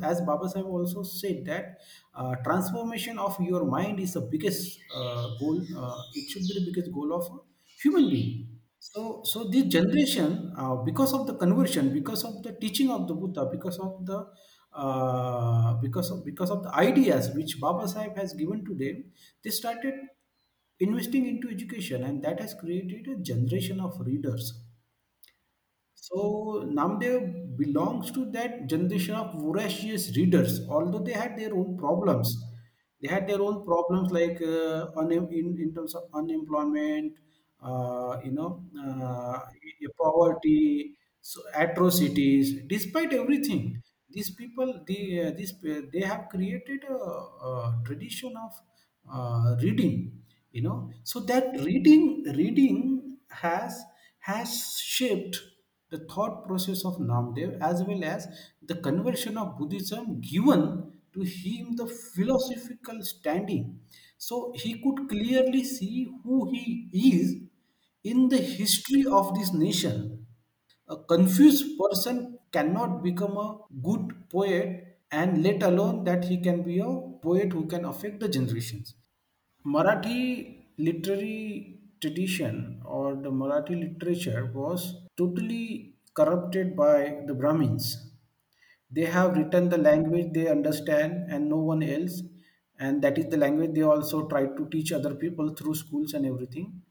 As 0.03 0.21
Baba 0.21 0.49
Sahib 0.49 0.67
also 0.67 1.03
said 1.03 1.45
that 1.47 1.79
uh, 2.15 2.35
transformation 2.45 3.19
of 3.19 3.39
your 3.41 3.65
mind 3.65 4.01
is 4.01 4.15
the 4.15 4.21
biggest 4.23 4.79
uh, 4.95 5.29
goal. 5.39 5.61
Uh, 5.77 6.03
it 6.15 6.31
should 6.31 6.43
be 6.43 6.55
the 6.61 6.65
biggest 6.73 6.93
goal 6.93 7.13
of 7.15 7.25
a 7.33 7.39
human 7.83 8.11
being. 8.11 8.61
So, 8.79 9.23
so 9.25 9.45
this 9.45 9.65
generation, 9.65 10.53
uh, 10.57 10.77
because 10.77 11.13
of 11.15 11.27
the 11.27 11.35
conversion, 11.37 11.93
because 11.93 12.25
of 12.25 12.43
the 12.43 12.53
teaching 12.53 12.91
of 12.91 13.09
the 13.09 13.15
Buddha, 13.15 13.49
because 13.51 13.79
of 13.79 14.05
the 14.05 14.27
uh, 14.73 15.75
because 15.75 16.11
of 16.11 16.25
because 16.25 16.51
of 16.51 16.63
the 16.63 16.75
ideas 16.75 17.31
which 17.35 17.61
Baba 17.61 17.89
Sahib 17.89 18.17
has 18.17 18.35
given 18.35 18.65
to 18.65 18.75
them, 18.75 19.13
they 19.43 19.51
started 19.51 19.95
investing 20.81 21.27
into 21.27 21.49
education, 21.49 22.03
and 22.05 22.23
that 22.23 22.41
has 22.41 22.55
created 22.55 23.09
a 23.09 23.17
generation 23.23 23.81
of 23.81 23.99
readers. 24.01 24.63
So 26.07 26.19
Namdev 26.79 27.57
belongs 27.57 28.11
to 28.13 28.31
that 28.33 28.67
generation 28.67 29.15
of 29.15 29.35
voracious 29.41 30.15
readers, 30.17 30.61
although 30.69 30.99
they 31.09 31.13
had 31.13 31.39
their 31.39 31.55
own 31.55 31.77
problems. 31.79 32.29
They 33.01 33.09
had 33.09 33.27
their 33.29 33.41
own 33.43 33.65
problems 33.65 34.11
like 34.13 34.41
uh, 34.41 34.87
in, 35.09 35.57
in 35.65 35.73
terms 35.75 35.95
of 35.95 36.05
unemployment, 36.15 37.15
uh, 37.63 38.21
you 38.25 38.33
know, 38.33 38.65
uh, 38.79 39.41
poverty, 39.99 40.97
so 41.21 41.41
atrocities. 41.55 42.63
Despite 42.67 43.13
everything, 43.13 43.83
these 44.11 44.31
people, 44.35 44.83
this, 44.87 45.53
uh, 45.69 45.81
they 45.93 46.01
have 46.01 46.29
created 46.31 46.85
a, 46.89 46.95
a 46.95 47.83
tradition 47.85 48.35
of 48.37 48.53
uh, 49.13 49.57
reading 49.63 50.21
you 50.53 50.63
know 50.63 50.89
so 51.03 51.21
that 51.21 51.45
reading 51.61 52.23
reading 52.37 53.19
has 53.29 53.83
has 54.21 54.79
shaped 54.81 55.37
the 55.91 55.99
thought 56.12 56.47
process 56.47 56.85
of 56.85 56.97
Namdev 56.99 57.59
as 57.61 57.83
well 57.85 58.05
as 58.05 58.26
the 58.62 58.75
conversion 58.76 59.37
of 59.38 59.57
Buddhism 59.59 60.21
given 60.21 60.93
to 61.12 61.21
him 61.23 61.76
the 61.76 61.87
philosophical 61.87 63.03
standing. 63.03 63.81
So 64.19 64.53
he 64.57 64.83
could 64.83 65.09
clearly 65.09 65.64
see 65.64 66.09
who 66.25 66.50
he 66.50 66.88
is 66.93 67.37
in 68.03 68.29
the 68.29 68.38
history 68.38 69.05
of 69.07 69.35
this 69.35 69.53
nation. 69.53 70.26
A 70.88 70.97
confused 70.97 71.79
person 71.79 72.38
cannot 72.53 73.03
become 73.03 73.37
a 73.37 73.59
good 73.83 74.29
poet 74.31 74.99
and 75.11 75.43
let 75.43 75.62
alone 75.62 76.05
that 76.05 76.25
he 76.25 76.41
can 76.41 76.62
be 76.62 76.79
a 76.79 76.85
poet 77.23 77.53
who 77.53 77.67
can 77.67 77.85
affect 77.85 78.21
the 78.21 78.29
generations. 78.29 78.95
Marathi 79.67 80.67
literary 80.79 81.81
tradition 82.00 82.83
or 82.85 83.17
the 83.17 83.31
Marathi 83.31 83.76
literature 83.81 84.47
was 84.55 85.04
totally 85.16 85.97
corrupted 86.14 86.76
by 86.76 87.23
the 87.26 87.35
Brahmins. 87.35 88.11
They 88.90 89.06
have 89.06 89.37
written 89.37 89.68
the 89.68 89.78
language 89.78 90.33
they 90.33 90.49
understand 90.49 91.30
and 91.30 91.49
no 91.49 91.59
one 91.59 91.83
else, 91.83 92.23
and 92.78 93.02
that 93.02 93.18
is 93.18 93.26
the 93.26 93.37
language 93.37 93.73
they 93.75 93.83
also 93.83 94.26
try 94.28 94.47
to 94.47 94.68
teach 94.71 94.92
other 94.92 95.14
people 95.14 95.54
through 95.54 95.75
schools 95.75 96.14
and 96.14 96.25
everything. 96.26 96.83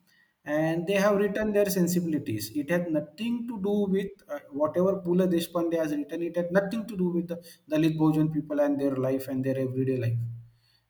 And 0.46 0.86
they 0.88 0.96
have 0.96 1.16
written 1.18 1.54
their 1.54 1.70
sensibilities. 1.70 2.52
It 2.54 2.70
had 2.70 2.92
nothing 2.92 3.48
to 3.48 3.62
do 3.62 3.88
with 3.90 4.12
uh, 4.28 4.40
whatever 4.52 4.98
Pula 5.02 5.28
Deshpande 5.28 5.76
has 5.78 5.94
written. 5.96 6.22
It 6.22 6.36
had 6.36 6.52
nothing 6.52 6.86
to 6.88 6.98
do 6.98 7.10
with 7.10 7.30
the 7.30 7.38
Dalit 7.72 7.98
Bahujan 7.98 8.34
people 8.34 8.60
and 8.60 8.78
their 8.80 8.96
life 8.98 9.30
and 9.30 9.44
their 9.44 9.58
everyday 9.58 9.96
life. 9.98 10.18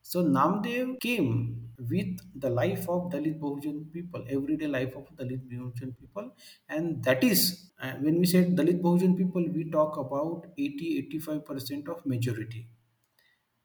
So 0.01 0.23
Namdev 0.23 0.99
came 0.99 1.62
with 1.77 2.19
the 2.39 2.49
life 2.49 2.87
of 2.89 3.11
Dalit 3.11 3.39
Bahujan 3.39 3.91
people, 3.91 4.25
everyday 4.29 4.67
life 4.67 4.95
of 4.95 5.07
Dalit 5.15 5.47
Bahujan 5.51 5.97
people, 5.99 6.35
and 6.69 7.03
that 7.03 7.23
is 7.23 7.71
uh, 7.81 7.93
when 7.95 8.19
we 8.19 8.25
say 8.25 8.43
Dalit 8.45 8.81
Bahujan 8.81 9.17
people, 9.17 9.45
we 9.51 9.69
talk 9.69 9.97
about 9.97 10.47
80 10.57 10.97
85 10.99 11.45
percent 11.45 11.87
of 11.89 12.05
majority. 12.05 12.67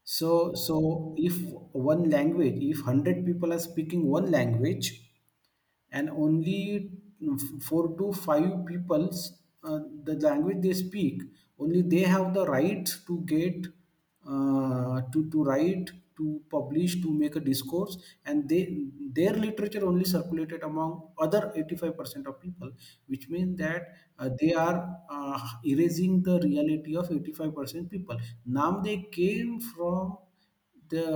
So 0.05 0.55
so 0.55 1.15
if 1.17 1.35
one 1.73 2.09
language, 2.11 2.57
if 2.61 2.81
hundred 2.81 3.25
people 3.27 3.53
are 3.53 3.59
speaking 3.59 4.07
one 4.07 4.31
language, 4.31 4.87
and 5.93 6.11
only 6.11 6.91
four 7.63 7.97
to 7.99 8.13
five 8.13 8.67
people's 8.67 9.21
uh, 9.65 9.81
the 10.05 10.15
language 10.15 10.59
they 10.63 10.75
speak 10.75 11.23
only 11.59 11.83
they 11.83 12.03
have 12.15 12.35
the 12.35 12.47
right 12.47 12.87
to 13.07 13.21
get 13.35 13.67
uh, 14.27 15.03
to 15.13 15.31
to 15.31 15.45
write 15.45 15.91
to 16.19 16.41
publish 16.51 17.01
to 17.03 17.13
make 17.23 17.37
a 17.37 17.41
discourse 17.41 17.97
and 18.27 18.49
they 18.49 18.63
their 19.19 19.33
literature 19.45 19.85
only 19.87 20.05
circulated 20.05 20.63
among 20.63 21.01
other 21.19 21.53
85% 21.57 22.27
of 22.27 22.41
people 22.41 22.71
which 23.07 23.29
means 23.29 23.57
that 23.59 23.83
uh, 24.19 24.29
they 24.41 24.53
are 24.53 24.77
uh, 25.11 25.41
erasing 25.65 26.23
the 26.23 26.39
reality 26.41 26.97
of 26.97 27.11
85% 27.11 27.91
people 27.91 28.19
now 28.47 28.81
they 28.81 28.97
came 29.21 29.61
from 29.61 30.17
the 30.91 31.07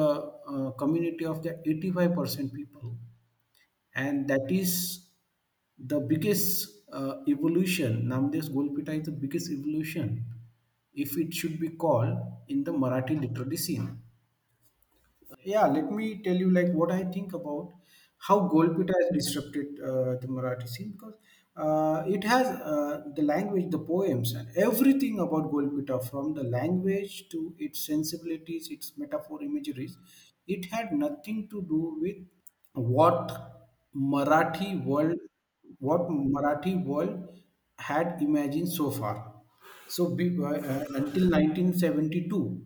uh, 0.49 0.71
community 0.73 1.25
of 1.25 1.43
the 1.43 1.59
85% 1.67 2.53
people 2.53 2.97
and 3.95 4.29
that 4.29 4.51
is 4.51 5.07
the 5.79 6.01
biggest 6.01 6.69
uh, 6.93 7.15
evolution. 7.29 8.07
Namdes 8.09 8.49
Golpitha 8.51 8.99
is 9.01 9.07
the 9.07 9.13
biggest 9.13 9.51
evolution, 9.51 10.25
if 10.95 11.17
it 11.19 11.33
should 11.35 11.59
be 11.61 11.71
called, 11.71 12.17
in 12.49 12.65
the 12.65 12.73
Marathi 12.73 13.21
literary 13.21 13.57
scene. 13.57 14.02
Yeah, 15.45 15.67
let 15.67 15.91
me 15.91 16.23
tell 16.23 16.37
you 16.37 16.51
like 16.51 16.73
what 16.73 16.93
I 16.93 17.05
think 17.05 17.33
about 17.33 17.73
how 18.19 18.49
Golpitha 18.49 18.95
has 19.01 19.09
disrupted 19.13 19.81
uh, 19.81 20.15
the 20.21 20.29
Marathi 20.29 20.69
scene 20.69 20.93
because 20.93 21.15
uh, 21.57 22.05
it 22.07 22.23
has 22.25 22.47
uh, 22.47 23.03
the 23.17 23.23
language, 23.23 23.71
the 23.71 23.79
poems, 23.79 24.33
and 24.33 24.49
everything 24.57 25.19
about 25.19 25.51
Golpitha 25.51 26.09
from 26.09 26.35
the 26.35 26.45
language 26.45 27.29
to 27.31 27.55
its 27.59 27.85
sensibilities, 27.87 28.69
its 28.71 28.93
metaphor 28.97 29.43
imageries. 29.43 29.97
It 30.47 30.67
had 30.67 30.93
nothing 30.93 31.49
to 31.51 31.63
do 31.63 31.97
with 32.01 32.17
what 32.75 33.33
Marathi 33.95 34.83
world 34.85 35.19
what 35.79 36.03
Marathi 36.09 36.85
world 36.85 37.29
had 37.79 38.19
imagined 38.23 38.71
so 38.73 38.91
far. 38.91 39.35
So 39.89 40.15
be, 40.15 40.27
uh, 40.43 40.85
until 40.95 41.29
1972, 41.29 42.65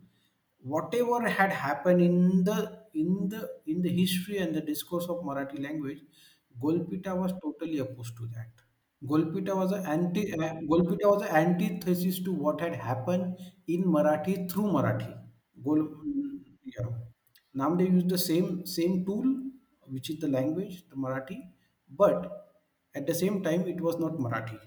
whatever 0.59 1.27
had 1.27 1.51
happened 1.51 2.01
in 2.01 2.43
the 2.43 2.83
in 2.93 3.29
the 3.29 3.41
in 3.65 3.81
the 3.81 3.89
history 3.89 4.37
and 4.37 4.55
the 4.55 4.61
discourse 4.61 5.07
of 5.07 5.23
Marathi 5.23 5.61
language, 5.61 6.03
Golpitha 6.61 7.15
was 7.15 7.33
totally 7.43 7.79
opposed 7.79 8.17
to 8.17 8.27
that. 8.27 8.51
Golpitha 9.03 9.55
was 9.55 9.71
an 9.71 9.85
anti 9.85 10.33
uh, 10.33 10.53
Golpitha 10.73 11.05
was 11.13 11.21
an 11.23 11.35
antithesis 11.43 12.21
to 12.23 12.33
what 12.33 12.59
had 12.61 12.75
happened 12.75 13.37
in 13.67 13.83
Marathi 13.83 14.49
through 14.51 14.65
Marathi. 14.77 15.11
Gol, 15.63 15.87
yeah. 16.63 16.89
Namdev 17.55 17.91
used 17.93 18.09
the 18.09 18.17
same 18.17 18.65
same 18.65 19.05
tool, 19.05 19.25
which 19.87 20.09
is 20.09 20.19
the 20.19 20.27
language, 20.27 20.87
the 20.89 20.95
Marathi, 20.95 21.39
but 21.89 22.31
at 22.95 23.07
the 23.07 23.15
same 23.15 23.43
time 23.43 23.67
it 23.67 23.81
was 23.81 23.97
not 23.97 24.13
Marathi. 24.13 24.59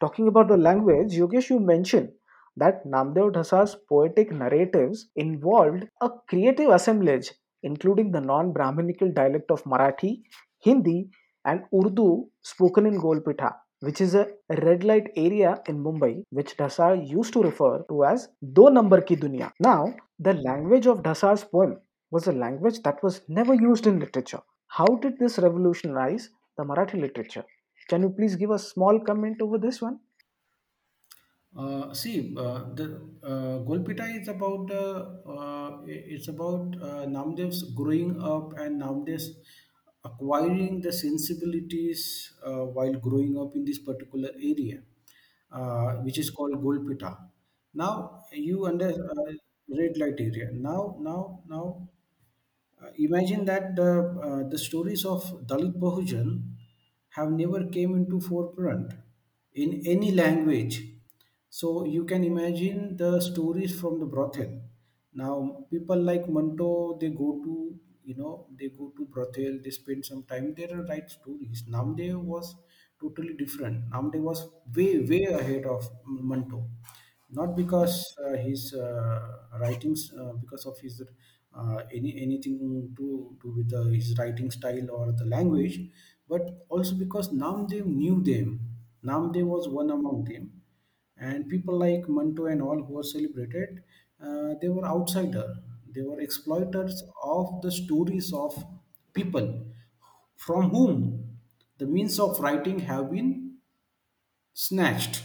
Talking 0.00 0.28
about 0.28 0.46
the 0.48 0.56
language, 0.56 1.14
Yogesh, 1.14 1.50
you 1.50 1.58
mentioned 1.58 2.12
that 2.56 2.84
Namdev 2.86 3.32
Dhasa's 3.32 3.76
poetic 3.88 4.30
narratives 4.32 5.08
involved 5.16 5.84
a 6.00 6.10
creative 6.28 6.70
assemblage, 6.70 7.32
including 7.62 8.12
the 8.12 8.20
non 8.20 8.52
Brahminical 8.52 9.10
dialect 9.12 9.50
of 9.50 9.64
Marathi, 9.64 10.22
Hindi, 10.60 11.10
and 11.44 11.62
Urdu 11.74 12.26
spoken 12.42 12.86
in 12.86 13.00
Golpitha, 13.00 13.52
which 13.80 14.00
is 14.00 14.14
a 14.14 14.28
red 14.62 14.84
light 14.84 15.10
area 15.16 15.60
in 15.68 15.82
Mumbai, 15.82 16.22
which 16.30 16.56
Dhasa 16.56 17.06
used 17.08 17.32
to 17.34 17.42
refer 17.42 17.82
to 17.88 18.04
as 18.04 18.28
Do 18.52 18.70
Number 18.70 19.00
Ki 19.00 19.16
Dunya. 19.16 19.50
Now, 19.60 19.94
the 20.18 20.34
language 20.34 20.86
of 20.86 21.02
Dhasa's 21.02 21.44
poem 21.44 21.78
was 22.10 22.26
a 22.28 22.32
language 22.32 22.82
that 22.82 23.02
was 23.02 23.22
never 23.28 23.54
used 23.54 23.86
in 23.86 23.98
literature. 23.98 24.40
How 24.68 24.86
did 24.86 25.18
this 25.18 25.38
revolutionize 25.38 26.30
the 26.56 26.64
Marathi 26.64 27.00
literature? 27.00 27.44
Can 27.88 28.02
you 28.02 28.10
please 28.10 28.36
give 28.36 28.50
a 28.50 28.58
small 28.58 28.98
comment 29.00 29.42
over 29.42 29.58
this 29.58 29.82
one? 29.82 29.98
Uh, 31.56 31.94
see, 31.94 32.34
uh, 32.36 32.64
the 32.74 32.86
uh, 33.22 33.58
Golpitha 33.68 34.06
is 34.20 34.26
about 34.28 34.70
uh, 34.72 35.06
uh, 35.34 35.82
it's 35.86 36.26
about 36.28 36.74
uh, 36.82 37.06
Namdev's 37.06 37.62
growing 37.74 38.20
up 38.20 38.58
and 38.58 38.82
Namdev's 38.82 39.30
acquiring 40.04 40.80
the 40.80 40.92
sensibilities 40.92 42.32
uh, 42.44 42.64
while 42.76 42.92
growing 42.94 43.38
up 43.38 43.54
in 43.54 43.64
this 43.64 43.78
particular 43.78 44.30
area, 44.34 44.82
uh, 45.52 45.92
which 46.06 46.18
is 46.18 46.28
called 46.30 46.54
Golpitha. 46.64 47.16
Now 47.72 48.24
you 48.32 48.66
under 48.66 48.88
uh, 48.90 49.32
red 49.78 49.96
light 49.96 50.18
area. 50.18 50.50
Now, 50.52 50.96
now, 51.00 51.40
now 51.48 51.88
uh, 52.82 52.90
imagine 52.98 53.44
that 53.46 53.76
the 53.76 53.90
uh, 54.28 54.48
the 54.48 54.58
stories 54.58 55.04
of 55.04 55.22
Dalit 55.46 55.74
Bahujan 55.78 56.30
have 57.10 57.30
never 57.32 57.66
came 57.66 57.94
into 57.94 58.20
forefront 58.20 58.94
in 59.54 59.82
any 59.86 60.10
language. 60.12 60.82
So 61.58 61.84
you 61.84 62.04
can 62.04 62.22
imagine 62.24 62.96
the 62.96 63.20
stories 63.20 63.72
from 63.80 63.98
the 64.00 64.06
brothel. 64.06 64.50
Now 65.14 65.64
people 65.70 66.00
like 66.10 66.28
Manto, 66.28 66.98
they 67.00 67.10
go 67.10 67.28
to 67.44 67.54
you 68.04 68.16
know 68.16 68.46
they 68.58 68.68
go 68.68 68.92
to 68.96 69.04
brothel, 69.06 69.58
they 69.62 69.70
spend 69.70 70.04
some 70.04 70.22
time 70.24 70.54
there 70.56 70.70
and 70.76 70.88
write 70.88 71.10
stories. 71.10 71.64
Namdev 71.68 72.16
was 72.34 72.54
totally 73.00 73.34
different. 73.34 73.88
Namdev 73.90 74.20
was 74.30 74.40
way 74.74 74.90
way 75.12 75.24
ahead 75.24 75.64
of 75.66 75.88
Manto 76.06 76.66
not 77.30 77.56
because 77.56 78.14
uh, 78.24 78.36
his 78.36 78.74
uh, 78.74 79.20
writings 79.60 80.12
uh, 80.18 80.32
because 80.42 80.66
of 80.66 80.78
his 80.78 81.02
uh, 81.56 81.78
any 81.92 82.12
anything 82.20 82.58
to 82.96 83.36
do 83.42 83.52
with 83.56 83.70
the, 83.70 83.82
his 83.94 84.14
writing 84.18 84.50
style 84.50 84.90
or 84.90 85.12
the 85.12 85.24
language 85.24 85.80
but 86.28 86.42
also 86.68 86.94
because 86.94 87.30
namdev 87.32 87.86
knew 87.86 88.22
them 88.22 88.60
namdev 89.04 89.46
was 89.54 89.68
one 89.68 89.90
among 89.90 90.24
them 90.24 90.52
and 91.16 91.48
people 91.48 91.78
like 91.78 92.08
manto 92.08 92.46
and 92.46 92.60
all 92.62 92.82
who 92.82 92.94
were 92.94 93.02
celebrated 93.02 93.82
uh, 94.20 94.54
they 94.60 94.68
were 94.68 94.84
outsider. 94.86 95.56
They 95.94 96.02
were 96.02 96.20
exploiters 96.20 97.02
of 97.22 97.60
the 97.62 97.70
stories 97.70 98.32
of 98.32 98.64
people 99.12 99.66
from 100.36 100.70
whom 100.70 101.38
the 101.78 101.86
means 101.86 102.18
of 102.18 102.40
writing 102.40 102.80
have 102.80 103.10
been 103.10 103.58
snatched. 104.54 105.22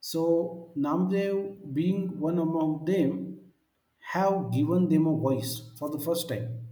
So 0.00 0.72
namdev 0.76 1.72
being 1.72 2.18
one 2.18 2.38
among 2.40 2.84
them 2.84 3.52
have 4.00 4.50
given 4.50 4.88
them 4.88 5.06
a 5.06 5.16
voice 5.16 5.70
for 5.78 5.88
the 5.88 6.00
first 6.00 6.28
time. 6.28 6.66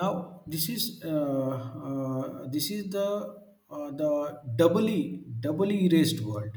Now 0.00 0.42
this 0.46 0.68
is 0.68 1.00
uh, 1.04 1.56
uh, 1.88 2.48
this 2.52 2.70
is 2.70 2.90
the 2.90 3.08
uh, 3.70 3.90
the 3.92 4.42
doubly 4.56 5.24
doubly 5.40 5.84
erased 5.86 6.20
world. 6.20 6.56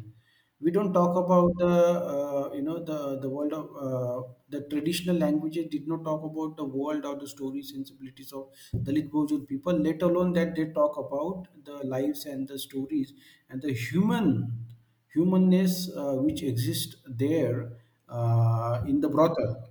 We 0.61 0.71
don't 0.71 0.91
talk 0.93 1.15
about 1.15 1.51
the 1.57 1.67
uh, 2.13 2.51
you 2.53 2.61
know 2.61 2.83
the 2.83 3.19
the 3.21 3.29
world 3.29 3.53
of 3.53 3.65
uh, 3.87 4.27
the 4.49 4.61
traditional 4.69 5.15
languages 5.15 5.67
did 5.71 5.87
not 5.87 6.03
talk 6.03 6.23
about 6.29 6.57
the 6.57 6.65
world 6.65 7.05
or 7.05 7.15
the 7.17 7.27
story 7.27 7.61
sensibilities 7.61 8.33
of 8.33 8.49
Dalit 8.73 9.09
Bahujan 9.09 9.47
people. 9.47 9.73
Let 9.73 10.01
alone 10.01 10.33
that 10.33 10.55
they 10.55 10.65
talk 10.79 10.97
about 10.97 11.47
the 11.63 11.77
lives 11.95 12.25
and 12.25 12.47
the 12.47 12.59
stories 12.59 13.13
and 13.49 13.61
the 13.61 13.71
human 13.73 14.65
humanness 15.13 15.89
uh, 15.95 16.15
which 16.15 16.43
exists 16.43 16.95
there 17.07 17.77
uh, 18.09 18.83
in 18.87 18.99
the 19.01 19.09
brothel 19.09 19.68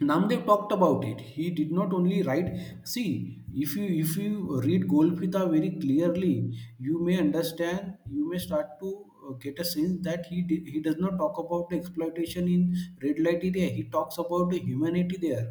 Namdev 0.00 0.46
talked 0.46 0.72
about 0.72 1.04
it. 1.04 1.20
He 1.20 1.50
did 1.50 1.70
not 1.70 1.92
only 1.92 2.22
write. 2.22 2.48
See, 2.84 3.42
if 3.54 3.76
you 3.76 3.84
if 4.04 4.16
you 4.16 4.60
read 4.64 4.88
Golpitha 4.88 5.42
very 5.54 5.70
clearly, 5.82 6.34
you 6.78 6.98
may 7.08 7.18
understand. 7.18 7.94
You 8.10 8.28
may 8.30 8.38
start 8.38 8.70
to 8.80 8.90
uh, 9.28 9.32
get 9.44 9.58
a 9.58 9.64
sense 9.64 9.98
that 10.08 10.24
he 10.26 10.40
di- 10.42 10.64
he 10.74 10.80
does 10.80 10.96
not 11.04 11.18
talk 11.18 11.38
about 11.44 11.68
the 11.68 11.76
exploitation 11.76 12.48
in 12.56 12.64
red 13.02 13.18
light 13.26 13.44
area. 13.50 13.68
He 13.78 13.84
talks 13.96 14.16
about 14.24 14.50
the 14.50 14.58
humanity 14.70 15.18
there. 15.26 15.44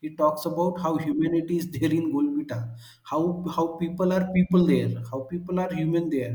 He 0.00 0.14
talks 0.16 0.44
about 0.44 0.80
how 0.80 0.96
humanity 0.96 1.56
is 1.58 1.70
there 1.76 1.92
in 2.00 2.12
Golpitha, 2.16 2.58
how 3.12 3.22
how 3.56 3.66
people 3.84 4.12
are 4.18 4.24
people 4.38 4.66
there, 4.72 4.90
how 5.12 5.20
people 5.34 5.60
are 5.66 5.72
human 5.72 6.10
there, 6.10 6.34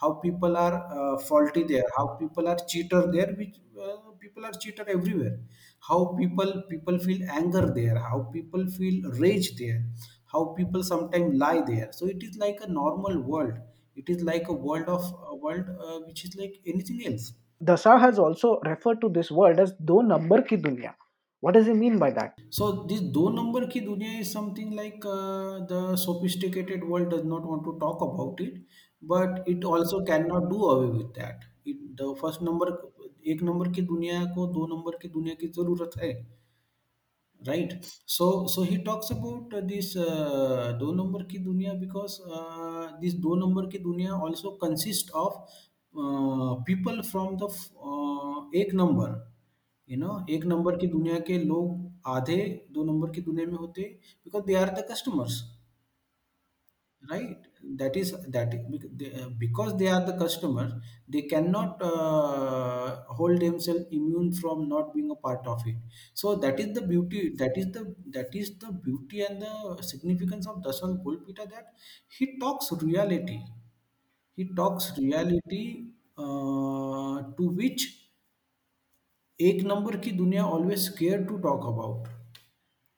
how 0.00 0.12
people 0.26 0.56
are 0.56 0.76
uh, 1.00 1.18
faulty 1.18 1.64
there, 1.74 1.88
how 1.96 2.06
people 2.22 2.48
are 2.54 2.58
cheater 2.74 3.02
there, 3.18 3.32
which 3.42 3.56
uh, 3.88 3.96
people 4.24 4.44
are 4.46 4.52
cheater 4.52 4.84
everywhere. 4.88 5.38
How 5.90 5.98
people 6.18 6.52
people 6.70 6.98
feel 7.08 7.22
anger 7.38 7.64
there, 7.80 7.98
how 7.98 8.20
people 8.32 8.66
feel 8.78 9.10
rage 9.24 9.50
there, 9.60 9.82
how 10.32 10.44
people 10.58 10.84
sometimes 10.92 11.36
lie 11.44 11.62
there. 11.66 11.90
So 11.92 12.06
it 12.06 12.22
is 12.22 12.36
like 12.46 12.60
a 12.62 12.70
normal 12.78 13.20
world. 13.20 13.54
It 13.96 14.08
is 14.08 14.22
like 14.22 14.48
a 14.48 14.52
world 14.52 14.88
of 14.88 15.12
a 15.28 15.34
world 15.34 15.66
uh, 15.68 16.00
which 16.06 16.24
is 16.24 16.36
like 16.36 16.60
anything 16.66 17.02
else. 17.06 17.32
Dasa 17.62 18.00
has 18.00 18.18
also 18.18 18.58
referred 18.64 19.00
to 19.02 19.08
this 19.08 19.30
world 19.30 19.60
as 19.60 19.72
do 19.92 20.02
number 20.02 20.42
ki 20.42 20.56
dunya. 20.56 20.94
What 21.40 21.54
does 21.54 21.66
he 21.66 21.72
mean 21.72 21.98
by 21.98 22.10
that? 22.10 22.38
So 22.50 22.70
this 22.88 23.00
do 23.00 23.30
number 23.40 23.66
ki 23.66 23.80
dunya 23.80 24.20
is 24.20 24.30
something 24.30 24.70
like 24.76 25.04
uh, 25.04 25.64
the 25.72 25.96
sophisticated 25.96 26.84
world 26.84 27.10
does 27.10 27.24
not 27.24 27.46
want 27.52 27.64
to 27.64 27.78
talk 27.80 28.02
about 28.08 28.40
it, 28.46 28.54
but 29.02 29.42
it 29.46 29.64
also 29.64 30.02
cannot 30.04 30.50
do 30.50 30.64
away 30.64 30.90
with 30.98 31.14
that. 31.14 31.40
It, 31.64 31.96
the 31.96 32.14
first 32.20 32.42
number 32.42 32.66
एक 33.26 33.42
number 33.42 33.72
की 33.72 33.82
दुनिया 33.84 34.24
को 34.34 34.46
दो 34.52 34.66
number 34.66 34.98
की 35.02 35.08
दुनिया 35.08 35.34
की 35.34 35.48
ज़रूरत 35.50 35.96
है 35.98 36.12
right 37.42 37.80
so 38.08 38.26
so 38.48 38.62
he 38.62 38.76
talks 38.84 39.12
about 39.12 39.54
this 39.64 39.92
दो 40.80 40.92
नंबर 40.92 41.22
की 41.22 41.38
दुनिया 41.38 41.72
बिकॉज़ 41.74 42.18
दिस 43.00 43.14
uh, 43.14 43.20
दो 43.20 43.34
नंबर 43.36 43.66
की 43.66 43.78
दुनिया 43.78 44.12
also 44.18 44.50
consist 44.62 45.10
of 45.16 45.34
people 46.64 47.00
from 47.02 47.36
the 47.36 47.48
एक 48.56 48.74
नंबर 48.74 49.18
यू 49.88 49.98
नो 49.98 50.24
एक 50.30 50.44
नंबर 50.46 50.76
की 50.76 50.86
दुनिया 50.86 51.18
के 51.20 51.38
लोग 51.38 52.10
आधे 52.10 52.38
दो 52.72 52.84
नंबर 52.84 53.10
की 53.10 53.20
दुनिया 53.20 53.46
में 53.46 53.56
होते 53.56 53.82
because 54.24 54.44
they 54.44 54.54
are 54.54 54.70
the 54.70 54.86
customers 54.90 55.42
right 57.02 57.49
that 57.81 57.95
is 58.01 58.11
that 58.35 58.51
bec- 58.71 58.89
they- 58.99 59.11
uh, 59.21 59.29
because 59.43 59.71
they 59.79 59.87
are 59.87 60.03
the 60.09 60.15
customer 60.23 60.65
they 61.07 61.23
cannot 61.33 61.81
uh, 61.81 63.03
hold 63.19 63.39
themselves 63.41 63.85
immune 63.91 64.31
from 64.41 64.67
not 64.69 64.93
being 64.93 65.09
a 65.11 65.15
part 65.15 65.45
of 65.53 65.61
it 65.65 65.75
so 66.13 66.35
that 66.35 66.59
is 66.59 66.73
the 66.77 66.81
beauty 66.93 67.21
that 67.41 67.57
is 67.57 67.71
the 67.77 67.83
that 68.17 68.35
is 68.35 68.57
the 68.59 68.71
beauty 68.87 69.21
and 69.29 69.41
the 69.41 69.83
significance 69.91 70.47
of 70.47 70.61
dasal 70.67 70.95
pulpita 71.07 71.49
that 71.55 71.73
he 72.19 72.29
talks 72.45 72.71
reality 72.87 73.39
he 74.35 74.45
talks 74.61 74.91
reality 74.99 75.63
uh, 76.17 77.15
to 77.37 77.49
which 77.61 77.83
एक 79.49 79.61
number 79.67 79.95
की 80.05 80.11
दुनिया 80.17 80.43
always 80.55 80.87
scared 80.89 81.23
to 81.31 81.39
talk 81.47 81.65
about 81.73 82.11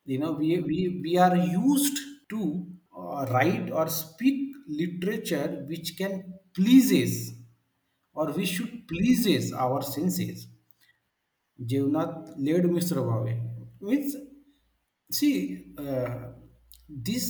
you 0.06 0.18
know 0.24 0.32
we 0.42 0.50
we, 0.70 0.80
we 1.06 1.18
are 1.18 1.36
used 1.38 2.00
to 2.34 2.42
uh, 2.98 3.26
write 3.32 3.72
or 3.72 3.88
speak 3.90 4.51
literature 4.82 5.66
which 5.70 5.98
can 5.98 6.14
pleases 6.56 7.14
or 8.14 8.32
we 8.32 8.46
should 8.46 8.74
pleases 8.88 9.54
our 9.54 9.82
senses 9.96 10.48
जेवणात 11.70 12.34
lead 12.48 12.66
मिश्र 12.72 13.00
व्हावे 13.10 13.34
means 13.88 14.14
see 15.18 15.74
uh, 15.78 16.34
this 17.08 17.26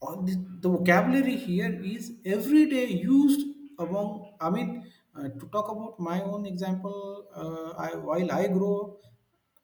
all 0.00 0.22
this, 0.22 0.36
the 0.60 0.68
vocabulary 0.68 1.36
here 1.36 1.72
is 1.94 2.12
every 2.24 2.64
day 2.74 2.86
used 2.88 3.42
among 3.84 4.08
i 4.40 4.50
mean 4.56 4.70
uh, 5.16 5.28
to 5.38 5.44
talk 5.54 5.68
about 5.74 5.98
my 6.08 6.18
own 6.22 6.46
example 6.52 6.98
uh, 7.42 7.68
I, 7.86 7.88
while 8.08 8.30
i 8.32 8.46
grow 8.48 8.98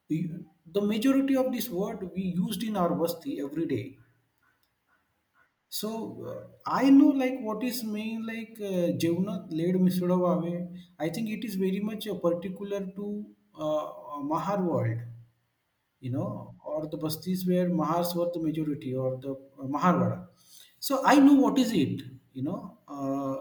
we- 0.09 0.29
the 0.77 0.81
majority 0.93 1.35
of 1.43 1.51
this 1.51 1.69
word 1.69 1.99
we 2.15 2.23
so 5.79 5.89
uh, 6.31 6.41
i 6.81 6.89
know 6.97 7.09
like 7.23 7.37
what 7.47 7.63
is 7.69 7.83
mean 7.95 8.25
like 8.31 8.55
uh, 8.71 8.87
जेवणात 9.03 9.53
lead 9.59 9.77
मिसळ 9.87 10.11
व्हावे 10.23 10.55
i 11.05 11.09
think 11.15 11.29
it 11.37 11.47
is 11.49 11.55
very 11.65 11.81
much 11.89 12.07
uh, 12.13 12.17
particular 12.27 12.81
to 12.99 13.07
uh, 13.63 13.85
uh, 14.11 14.19
mahar 14.33 14.59
world 14.69 14.99
you 15.99 16.11
know 16.11 16.55
or 16.65 16.87
the 16.87 16.97
bastis 16.97 17.47
where 17.47 17.69
mahars 17.69 18.15
were 18.15 18.29
the 18.33 18.39
majority 18.47 18.93
or 19.03 19.09
the 19.25 19.31
uh, 19.61 19.67
maharwada 19.75 20.19
so 20.79 21.01
i 21.05 21.15
know 21.25 21.35
what 21.45 21.57
is 21.65 21.71
it 21.83 22.01
you 22.33 22.43
know 22.47 22.59
uh, 22.87 23.35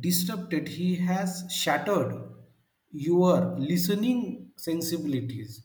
disrupted 0.00 0.68
he 0.68 0.96
has 0.96 1.44
shattered 1.50 2.12
your 2.90 3.56
listening 3.58 4.52
sensibilities 4.56 5.64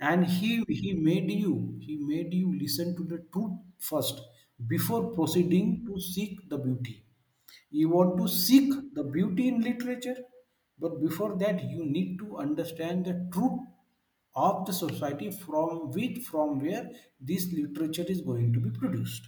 and 0.00 0.26
he 0.26 0.50
he 0.68 0.92
made 1.08 1.30
you 1.30 1.54
he 1.80 1.96
made 1.96 2.32
you 2.34 2.48
listen 2.58 2.94
to 2.96 3.04
the 3.12 3.18
truth 3.32 3.56
first 3.90 4.20
before 4.67 5.03
proceeding 5.15 5.85
to 5.85 5.99
seek 5.99 6.37
the 6.49 6.57
beauty 6.57 6.95
you 7.71 7.89
want 7.89 8.17
to 8.21 8.27
seek 8.27 8.71
the 8.93 9.03
beauty 9.03 9.47
in 9.47 9.61
literature 9.61 10.17
but 10.79 10.99
before 11.01 11.37
that 11.37 11.63
you 11.73 11.85
need 11.85 12.17
to 12.19 12.37
understand 12.37 13.05
the 13.05 13.15
truth 13.33 13.59
of 14.35 14.65
the 14.65 14.73
society 14.73 15.29
from 15.31 15.91
which 15.91 16.19
from 16.31 16.59
where 16.65 16.85
this 17.19 17.51
literature 17.53 18.05
is 18.15 18.21
going 18.21 18.51
to 18.53 18.59
be 18.67 18.71
produced 18.83 19.27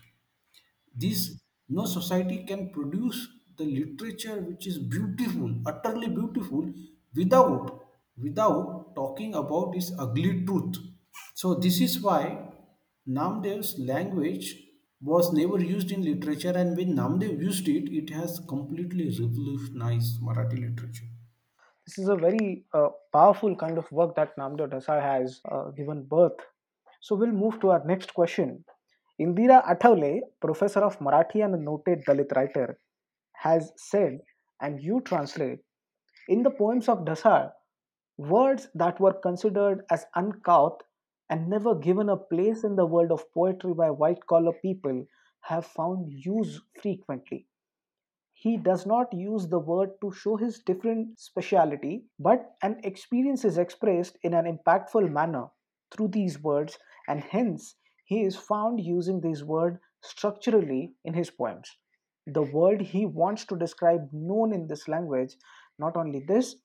this 0.96 1.39
no 1.70 1.86
society 1.86 2.44
can 2.46 2.70
produce 2.72 3.28
the 3.58 3.63
literature 3.65 4.41
which 4.41 4.67
is 4.67 4.78
beautiful, 4.80 5.54
utterly 5.65 6.08
beautiful, 6.10 6.74
without 7.15 7.86
without 8.17 8.94
talking 8.96 9.34
about 9.36 9.72
this 9.74 9.91
ugly 9.98 10.44
truth. 10.46 10.76
So 11.34 11.56
this 11.56 11.80
is 11.80 12.02
why 12.02 12.50
Namdev's 13.08 13.78
language 13.80 14.56
was 15.02 15.34
never 15.34 15.60
used 15.60 15.92
in 15.92 16.04
literature, 16.04 16.52
and 16.56 16.78
when 16.78 16.96
Namdev 16.96 17.42
used 17.42 17.68
it, 17.68 17.92
it 17.92 18.10
has 18.12 18.40
completely 18.48 19.06
revolutionized 19.06 20.22
Marathi 20.22 20.60
literature. 20.62 21.06
This 21.88 21.98
is 21.98 22.08
a 22.08 22.16
very 22.16 22.64
uh, 22.74 22.90
powerful 23.12 23.56
kind 23.56 23.78
of 23.78 23.92
work 23.92 24.16
that 24.16 24.38
Namdev 24.38 24.70
Dhasal 24.70 25.02
has 25.02 25.42
uh, 25.52 25.72
given 25.72 26.04
birth. 26.04 26.40
So 27.00 27.16
we'll 27.16 27.32
move 27.32 27.60
to 27.62 27.72
our 27.72 27.84
next 27.86 28.14
question. 28.14 28.64
Indira 29.20 29.66
Athavle, 29.68 30.20
professor 30.40 30.82
of 30.82 31.00
Marathi 31.00 31.44
and 31.44 31.56
a 31.56 31.58
noted 31.58 32.06
Dalit 32.08 32.32
writer, 32.36 32.78
has 33.34 33.72
said, 33.76 34.20
and 34.62 34.80
you 34.80 35.02
translate, 35.02 35.60
in 36.30 36.44
the 36.44 36.52
poems 36.52 36.88
of 36.88 37.00
Dhasal, 37.00 37.50
words 38.18 38.68
that 38.76 39.00
were 39.00 39.14
considered 39.14 39.82
as 39.90 40.06
uncouth 40.16 40.78
and 41.32 41.48
never 41.48 41.74
given 41.74 42.10
a 42.10 42.17
place 42.17 42.63
in 42.65 42.76
the 42.76 42.86
world 42.86 43.12
of 43.12 43.34
poetry 43.34 43.74
by 43.74 43.89
white 43.89 44.28
collar 44.28 44.52
people 44.62 45.06
have 45.39 45.65
found 45.65 46.12
use 46.12 46.62
frequently. 46.82 47.48
He 48.34 48.58
does 48.58 48.86
not 48.86 49.13
use 49.13 49.48
the 49.48 49.60
word 49.60 49.91
to 50.02 50.12
show 50.12 50.36
his 50.36 50.60
different 50.60 51.17
speciality, 51.17 52.04
but 52.20 52.56
an 52.62 52.82
experience 52.84 53.46
is 53.46 53.58
expressed 53.58 54.17
in 54.24 54.34
an 54.34 54.46
impactful 54.46 55.10
manner 55.10 55.48
through 55.91 56.10
these 56.10 56.41
words, 56.44 56.78
and 57.08 57.22
hence 57.22 57.76
he 58.06 58.24
is 58.24 58.36
found 58.36 58.82
using 58.82 59.22
this 59.22 59.41
word 59.41 59.80
structurally 60.02 60.96
in 61.06 61.13
his 61.13 61.30
poems. 61.30 61.78
The 62.28 62.41
word 62.41 62.82
he 62.82 63.06
wants 63.06 63.46
to 63.46 63.58
describe 63.58 64.10
known 64.12 64.54
in 64.54 64.67
this 64.67 64.88
language, 64.88 65.36
not 65.80 65.96
only 65.96 66.20
this, 66.28 66.56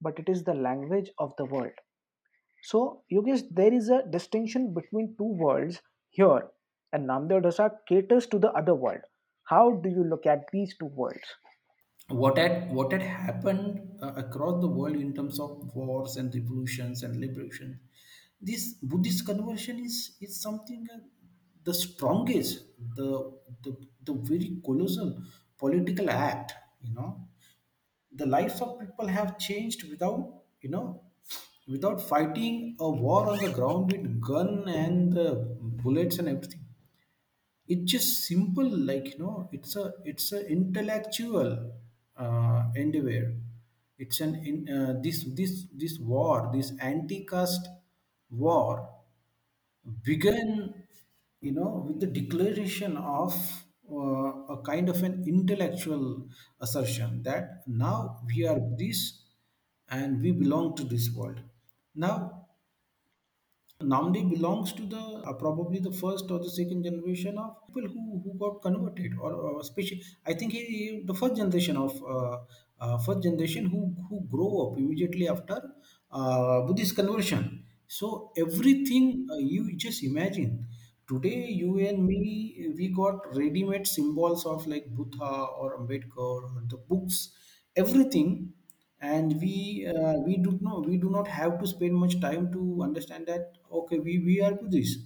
but 0.00 0.18
it 0.18 0.28
is 0.28 0.44
the 0.44 0.54
language 0.54 1.10
of 1.18 1.34
the 1.36 1.44
world. 1.46 1.72
So, 2.62 3.04
Yogesh, 3.12 3.42
there 3.50 3.72
is 3.74 3.90
a 3.90 4.02
distinction 4.08 4.72
between 4.74 5.14
two 5.18 5.32
worlds 5.44 5.82
here, 6.10 6.48
and 6.92 7.08
Namdev 7.08 7.42
Dasa 7.42 7.70
caters 7.88 8.26
to 8.28 8.38
the 8.38 8.52
other 8.52 8.74
world. 8.74 9.00
How 9.44 9.72
do 9.72 9.88
you 9.90 10.04
look 10.04 10.26
at 10.26 10.46
these 10.52 10.76
two 10.78 10.86
worlds? 10.86 11.36
what 12.08 12.36
had 12.36 12.70
what 12.72 12.92
had 12.92 13.02
happened 13.02 13.80
uh, 14.02 14.12
across 14.16 14.60
the 14.60 14.68
world 14.68 14.96
in 14.96 15.14
terms 15.14 15.38
of 15.40 15.74
wars 15.74 16.16
and 16.16 16.34
revolutions 16.34 17.02
and 17.02 17.20
liberation 17.20 17.78
this 18.40 18.74
buddhist 18.82 19.24
conversion 19.24 19.78
is 19.78 20.16
is 20.20 20.40
something 20.42 20.86
uh, 20.94 20.98
the 21.64 21.72
strongest 21.72 22.64
the, 22.96 23.32
the 23.62 23.76
the 24.04 24.14
very 24.30 24.60
colossal 24.64 25.16
political 25.58 26.10
act 26.10 26.52
you 26.82 26.92
know 26.94 27.10
the 28.14 28.26
lives 28.26 28.60
of 28.60 28.78
people 28.80 29.06
have 29.06 29.38
changed 29.38 29.88
without 29.88 30.42
you 30.60 30.70
know 30.70 31.02
without 31.68 32.00
fighting 32.00 32.76
a 32.80 32.90
war 32.90 33.28
on 33.28 33.38
the 33.38 33.50
ground 33.50 33.92
with 33.92 34.20
gun 34.20 34.68
and 34.68 35.14
bullets 35.82 36.18
and 36.18 36.28
everything. 36.28 36.64
It's 37.66 37.90
just 37.90 38.24
simple 38.24 38.68
like 38.68 39.14
you 39.14 39.18
know 39.18 39.48
it's 39.52 39.74
a 39.76 39.92
it's 40.04 40.32
a 40.32 40.46
intellectual 40.46 41.72
uh, 42.16 42.62
endeavor. 42.76 43.34
It's 43.98 44.20
an 44.20 44.34
in 44.50 44.68
uh, 44.68 45.00
this 45.02 45.24
this 45.24 45.64
this 45.74 45.98
war 45.98 46.50
this 46.52 46.72
anti-caste 46.80 47.68
war 48.30 48.88
began 50.04 50.74
you 51.40 51.52
know 51.52 51.84
with 51.86 52.00
the 52.00 52.06
declaration 52.06 52.96
of 52.96 53.34
uh, 53.90 54.54
a 54.54 54.62
kind 54.64 54.88
of 54.88 55.02
an 55.02 55.24
intellectual 55.26 56.28
assertion 56.60 57.22
that 57.22 57.62
now 57.66 58.20
we 58.26 58.46
are 58.46 58.60
this 58.78 59.00
and 59.90 60.20
we 60.22 60.30
belong 60.32 60.74
to 60.76 60.84
this 60.84 61.10
world 61.14 61.40
now 61.94 62.46
Namdev 63.82 64.30
belongs 64.30 64.72
to 64.74 64.82
the 64.86 64.96
uh, 65.28 65.32
probably 65.34 65.78
the 65.80 65.90
first 65.92 66.30
or 66.30 66.38
the 66.38 66.48
second 66.50 66.84
generation 66.84 67.36
of 67.36 67.56
people 67.66 67.88
who, 67.90 68.22
who 68.24 68.32
got 68.38 68.62
converted, 68.62 69.12
or, 69.20 69.32
or 69.32 69.60
especially 69.60 70.00
I 70.24 70.34
think 70.34 70.52
he 70.52 71.02
the 71.04 71.14
first 71.14 71.34
generation 71.36 71.76
of 71.76 72.00
uh, 72.04 72.38
uh, 72.80 72.98
first 72.98 73.22
generation 73.24 73.66
who 73.66 73.80
who 74.08 74.20
grow 74.34 74.50
up 74.62 74.78
immediately 74.78 75.28
after 75.28 75.58
uh, 76.12 76.60
Buddhist 76.62 76.94
conversion. 76.94 77.64
So 77.88 78.30
everything 78.36 79.26
uh, 79.30 79.36
you 79.38 79.76
just 79.76 80.02
imagine 80.04 80.66
today, 81.08 81.46
you 81.48 81.78
and 81.80 82.06
me, 82.06 82.68
we 82.76 82.88
got 82.88 83.34
ready-made 83.36 83.86
symbols 83.86 84.46
of 84.46 84.64
like 84.68 84.86
Buddha 84.94 85.32
or 85.60 85.76
Ambedkar 85.78 86.16
or 86.46 86.62
the 86.68 86.76
books, 86.76 87.32
everything 87.76 88.52
and 89.02 89.34
we 89.40 89.86
uh, 89.94 90.14
we 90.26 90.36
do 90.46 90.58
not 90.60 90.86
we 90.86 90.96
do 90.96 91.10
not 91.10 91.28
have 91.28 91.58
to 91.60 91.66
spend 91.66 91.94
much 92.02 92.20
time 92.20 92.44
to 92.52 92.62
understand 92.86 93.26
that 93.26 93.58
okay 93.80 93.98
we 93.98 94.14
we 94.28 94.40
are 94.46 94.54
buddhists 94.54 95.02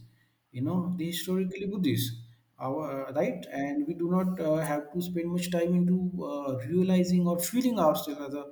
you 0.53 0.63
know 0.63 0.79
the 0.99 1.07
historically 1.07 1.67
buddhists 1.67 2.23
our 2.59 3.13
right? 3.15 3.45
And 3.53 3.87
we 3.87 3.93
do 3.93 4.09
not 4.11 4.41
uh, 4.41 4.57
have 4.57 4.91
to 4.95 5.03
spend 5.03 5.29
much 5.31 5.51
time 5.51 5.75
into 5.75 6.11
uh, 6.25 6.57
realizing 6.67 7.27
or 7.27 7.39
feeling 7.39 7.79
ourselves 7.79 8.21
as 8.29 8.35
a 8.35 8.45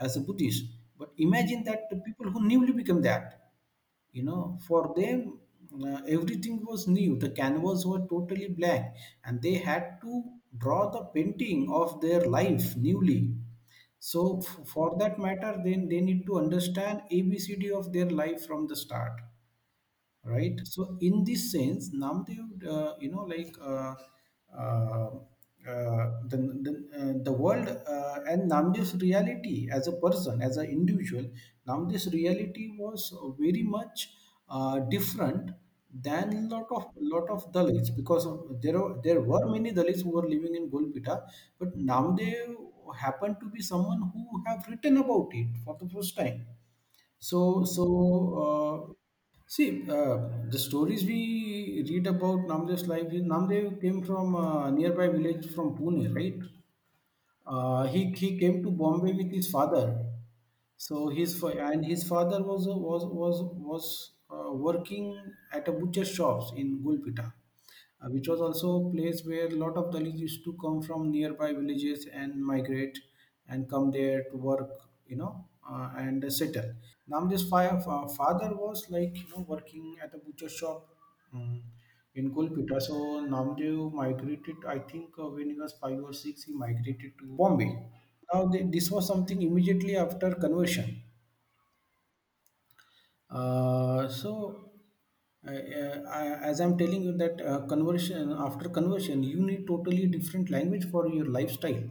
as 0.00 0.16
a 0.16 0.20
buddhist. 0.20 0.64
But 0.98 1.10
imagine 1.16 1.62
that 1.64 1.88
the 1.88 1.98
people 1.98 2.28
who 2.30 2.44
newly 2.44 2.72
become 2.72 3.02
that 3.02 3.52
you 4.12 4.22
know 4.24 4.58
for 4.66 4.92
them 4.96 5.38
uh, 5.84 6.00
everything 6.08 6.64
was 6.66 6.86
new. 6.88 7.16
The 7.18 7.30
canvas 7.30 7.86
were 7.86 8.00
totally 8.08 8.48
blank 8.48 8.86
and 9.24 9.40
they 9.42 9.54
had 9.54 10.00
to 10.02 10.22
draw 10.58 10.90
the 10.90 11.04
painting 11.14 11.70
of 11.72 12.00
their 12.00 12.20
life 12.26 12.76
newly 12.76 13.34
so 14.10 14.22
f- 14.38 14.68
for 14.74 14.88
that 15.02 15.18
matter 15.26 15.52
then 15.68 15.88
they 15.88 16.00
need 16.08 16.24
to 16.26 16.38
understand 16.44 17.02
abcd 17.20 17.70
of 17.80 17.92
their 17.92 18.10
life 18.22 18.46
from 18.46 18.66
the 18.66 18.76
start 18.84 19.20
right? 20.24 20.58
So 20.64 20.96
in 21.00 21.24
this 21.24 21.42
sense 21.52 21.90
namdev 21.94 22.66
uh, 22.74 22.94
you 23.00 23.10
know 23.10 23.24
like 23.34 23.54
uh, 23.60 23.94
uh, 24.62 25.10
uh, 25.72 26.04
the 26.30 26.38
the, 26.66 26.72
uh, 27.00 27.12
the 27.28 27.32
world 27.32 27.68
uh, 27.68 28.18
and 28.28 28.50
namdev's 28.50 28.94
reality 29.06 29.68
as 29.70 29.88
a 29.88 29.92
person 30.04 30.42
as 30.42 30.56
an 30.56 30.66
individual 30.78 31.26
namdev's 31.68 32.06
reality 32.12 32.66
was 32.78 33.12
very 33.38 33.62
much 33.62 34.08
uh, 34.48 34.78
different 34.96 35.50
than 36.06 36.48
lot 36.48 36.68
of 36.76 36.84
lot 37.14 37.28
of 37.30 37.52
dalits 37.52 37.94
because 37.94 38.24
of, 38.26 38.60
there 38.62 38.80
there 39.04 39.20
were 39.20 39.44
many 39.54 39.72
dalits 39.72 40.02
who 40.02 40.10
were 40.18 40.26
living 40.34 40.54
in 40.60 40.70
golpitha 40.74 41.16
but 41.58 41.76
namdev 41.90 42.56
happened 42.96 43.36
to 43.40 43.48
be 43.50 43.60
someone 43.62 44.02
who 44.14 44.42
have 44.46 44.66
written 44.68 44.96
about 44.98 45.28
it 45.32 45.48
for 45.64 45.76
the 45.80 45.88
first 45.94 46.16
time 46.16 46.46
so 47.18 47.64
so 47.64 47.86
uh, 48.46 48.92
See, 49.54 49.86
uh, 49.90 50.16
the 50.50 50.58
stories 50.58 51.04
we 51.04 51.84
read 51.88 52.06
about 52.06 52.46
Namdev's 52.50 52.88
life, 52.88 53.08
Namdev 53.08 53.80
came 53.82 54.02
from 54.02 54.34
a 54.34 54.70
nearby 54.72 55.08
village 55.08 55.50
from 55.54 55.76
Pune, 55.76 56.14
right? 56.16 56.38
Uh, 57.46 57.84
he, 57.88 58.10
he 58.12 58.38
came 58.38 58.62
to 58.62 58.70
Bombay 58.70 59.12
with 59.12 59.30
his 59.30 59.50
father. 59.50 60.06
So 60.76 61.08
his 61.08 61.42
and 61.44 61.84
his 61.86 62.04
father 62.08 62.42
was 62.42 62.66
was 62.68 63.04
was 63.06 63.42
was 63.70 64.12
uh, 64.30 64.52
working 64.52 65.06
at 65.52 65.68
a 65.68 65.72
butcher 65.72 66.04
shops 66.04 66.52
in 66.56 66.82
Golpitha, 66.84 67.32
uh, 68.02 68.08
which 68.10 68.28
was 68.28 68.40
also 68.40 68.86
a 68.88 68.90
place 68.92 69.24
where 69.24 69.46
a 69.46 69.56
lot 69.64 69.76
of 69.76 69.92
Dalits 69.94 70.18
used 70.18 70.44
to 70.44 70.52
come 70.60 70.82
from 70.82 71.10
nearby 71.10 71.52
villages 71.52 72.06
and 72.06 72.44
migrate 72.44 72.98
and 73.48 73.68
come 73.68 73.90
there 73.90 74.24
to 74.30 74.36
work, 74.36 74.70
you 75.06 75.16
know, 75.16 75.48
uh, 75.68 75.90
and 75.96 76.32
settle. 76.32 76.74
Namdev's 77.08 77.48
fa- 77.48 77.80
fa- 77.84 78.08
father 78.08 78.54
was 78.56 78.88
like 78.90 79.16
you 79.16 79.28
know 79.30 79.42
working 79.48 79.96
at 80.02 80.14
a 80.14 80.18
butcher 80.18 80.48
shop 80.48 80.88
um, 81.32 81.62
in 82.14 82.32
Golpitha. 82.34 82.80
So 82.80 82.94
Namdev 83.34 83.92
migrated. 83.92 84.64
I 84.66 84.78
think 84.80 85.18
uh, 85.18 85.28
when 85.28 85.50
he 85.50 85.54
was 85.54 85.72
five 85.74 86.02
or 86.02 86.12
six, 86.12 86.44
he 86.44 86.52
migrated 86.52 87.18
to 87.18 87.26
Bombay. 87.36 87.70
Now, 88.32 88.48
th- 88.50 88.70
this 88.70 88.90
was 88.90 89.06
something 89.06 89.42
immediately 89.42 89.96
after 89.96 90.34
conversion. 90.34 91.02
Uh, 93.30 94.08
so, 94.08 94.71
uh, 95.46 95.50
uh, 95.52 96.38
as 96.50 96.60
I'm 96.60 96.78
telling 96.78 97.02
you 97.02 97.16
that 97.18 97.40
uh, 97.40 97.66
conversion 97.66 98.32
after 98.32 98.68
conversion, 98.68 99.22
you 99.22 99.40
need 99.44 99.66
totally 99.66 100.06
different 100.06 100.50
language 100.50 100.88
for 100.90 101.08
your 101.08 101.26
lifestyle. 101.26 101.82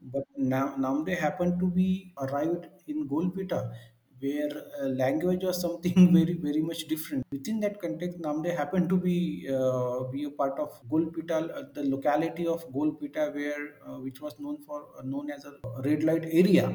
But 0.00 0.24
now, 0.36 0.76
now 0.76 1.02
they 1.02 1.14
happen 1.14 1.58
to 1.58 1.66
be 1.70 2.12
arrived 2.18 2.66
in 2.86 3.08
Golpitha, 3.08 3.72
where 4.20 4.50
uh, 4.80 4.86
language 4.88 5.44
was 5.44 5.60
something 5.66 6.12
very, 6.12 6.34
very 6.34 6.62
much 6.62 6.86
different. 6.88 7.26
Within 7.32 7.60
that 7.60 7.80
context, 7.80 8.18
Namde 8.20 8.56
happened 8.56 8.88
to 8.90 8.96
be 8.98 9.48
uh, 9.48 10.04
be 10.04 10.24
a 10.24 10.30
part 10.30 10.58
of 10.58 10.70
Golpitha, 10.88 11.38
uh, 11.56 11.62
the 11.74 11.84
locality 11.84 12.46
of 12.46 12.66
Golpitha, 12.72 13.34
where 13.34 13.64
uh, 13.86 13.98
which 14.00 14.20
was 14.20 14.38
known 14.40 14.62
for 14.64 14.88
uh, 14.98 15.02
known 15.02 15.30
as 15.30 15.44
a 15.44 15.52
red 15.84 16.04
light 16.04 16.24
area 16.26 16.66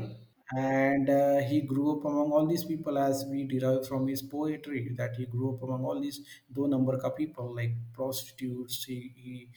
and 0.58 1.10
uh, 1.10 1.40
he 1.40 1.62
grew 1.62 1.98
up 1.98 2.06
among 2.06 2.32
all 2.32 2.46
these 2.48 2.66
people 2.66 2.98
as 2.98 3.26
we 3.30 3.46
derive 3.48 3.88
from 3.88 4.08
his 4.08 4.22
poetry 4.22 4.94
that 4.98 5.16
he 5.16 5.26
grew 5.26 5.54
up 5.56 5.64
among 5.64 5.84
all 5.86 6.00
these 6.02 6.20
do 6.54 6.68
number 6.68 6.98
ka 7.00 7.10
people 7.12 7.56
like 7.56 7.74
prostitutes. 7.94 8.84
He 8.84 9.00
he, 9.16 9.50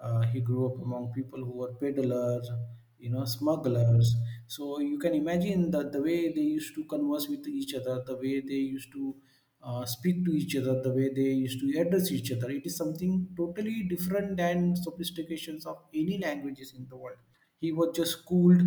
uh, 0.00 0.22
he 0.32 0.40
grew 0.40 0.66
up 0.70 0.80
among 0.82 1.12
people 1.12 1.38
who 1.44 1.52
were 1.62 1.72
peddlers 1.74 2.50
you 2.98 3.10
know 3.10 3.24
smugglers. 3.24 4.14
So 4.46 4.78
you 4.80 4.98
can 4.98 5.14
imagine 5.14 5.70
that 5.70 5.92
the 5.92 6.02
way 6.02 6.32
they 6.32 6.46
used 6.58 6.74
to 6.74 6.84
converse 6.84 7.28
with 7.28 7.46
each 7.48 7.74
other 7.74 8.02
the 8.06 8.16
way 8.16 8.40
they 8.40 8.62
used 8.76 8.92
to 8.92 9.16
uh, 9.62 9.84
speak 9.86 10.24
to 10.24 10.32
each 10.32 10.56
other 10.56 10.82
the 10.82 10.92
way 10.92 11.08
they 11.14 11.30
used 11.46 11.60
to 11.60 11.78
address 11.80 12.10
each 12.10 12.32
other. 12.32 12.50
It 12.50 12.66
is 12.66 12.76
something 12.76 13.28
totally 13.36 13.84
different 13.88 14.36
than 14.36 14.76
sophistications 14.76 15.66
of 15.66 15.78
any 15.94 16.18
languages 16.18 16.74
in 16.76 16.86
the 16.88 16.96
world. 16.96 17.18
He 17.60 17.70
was 17.72 17.94
just 17.96 18.12
schooled 18.20 18.62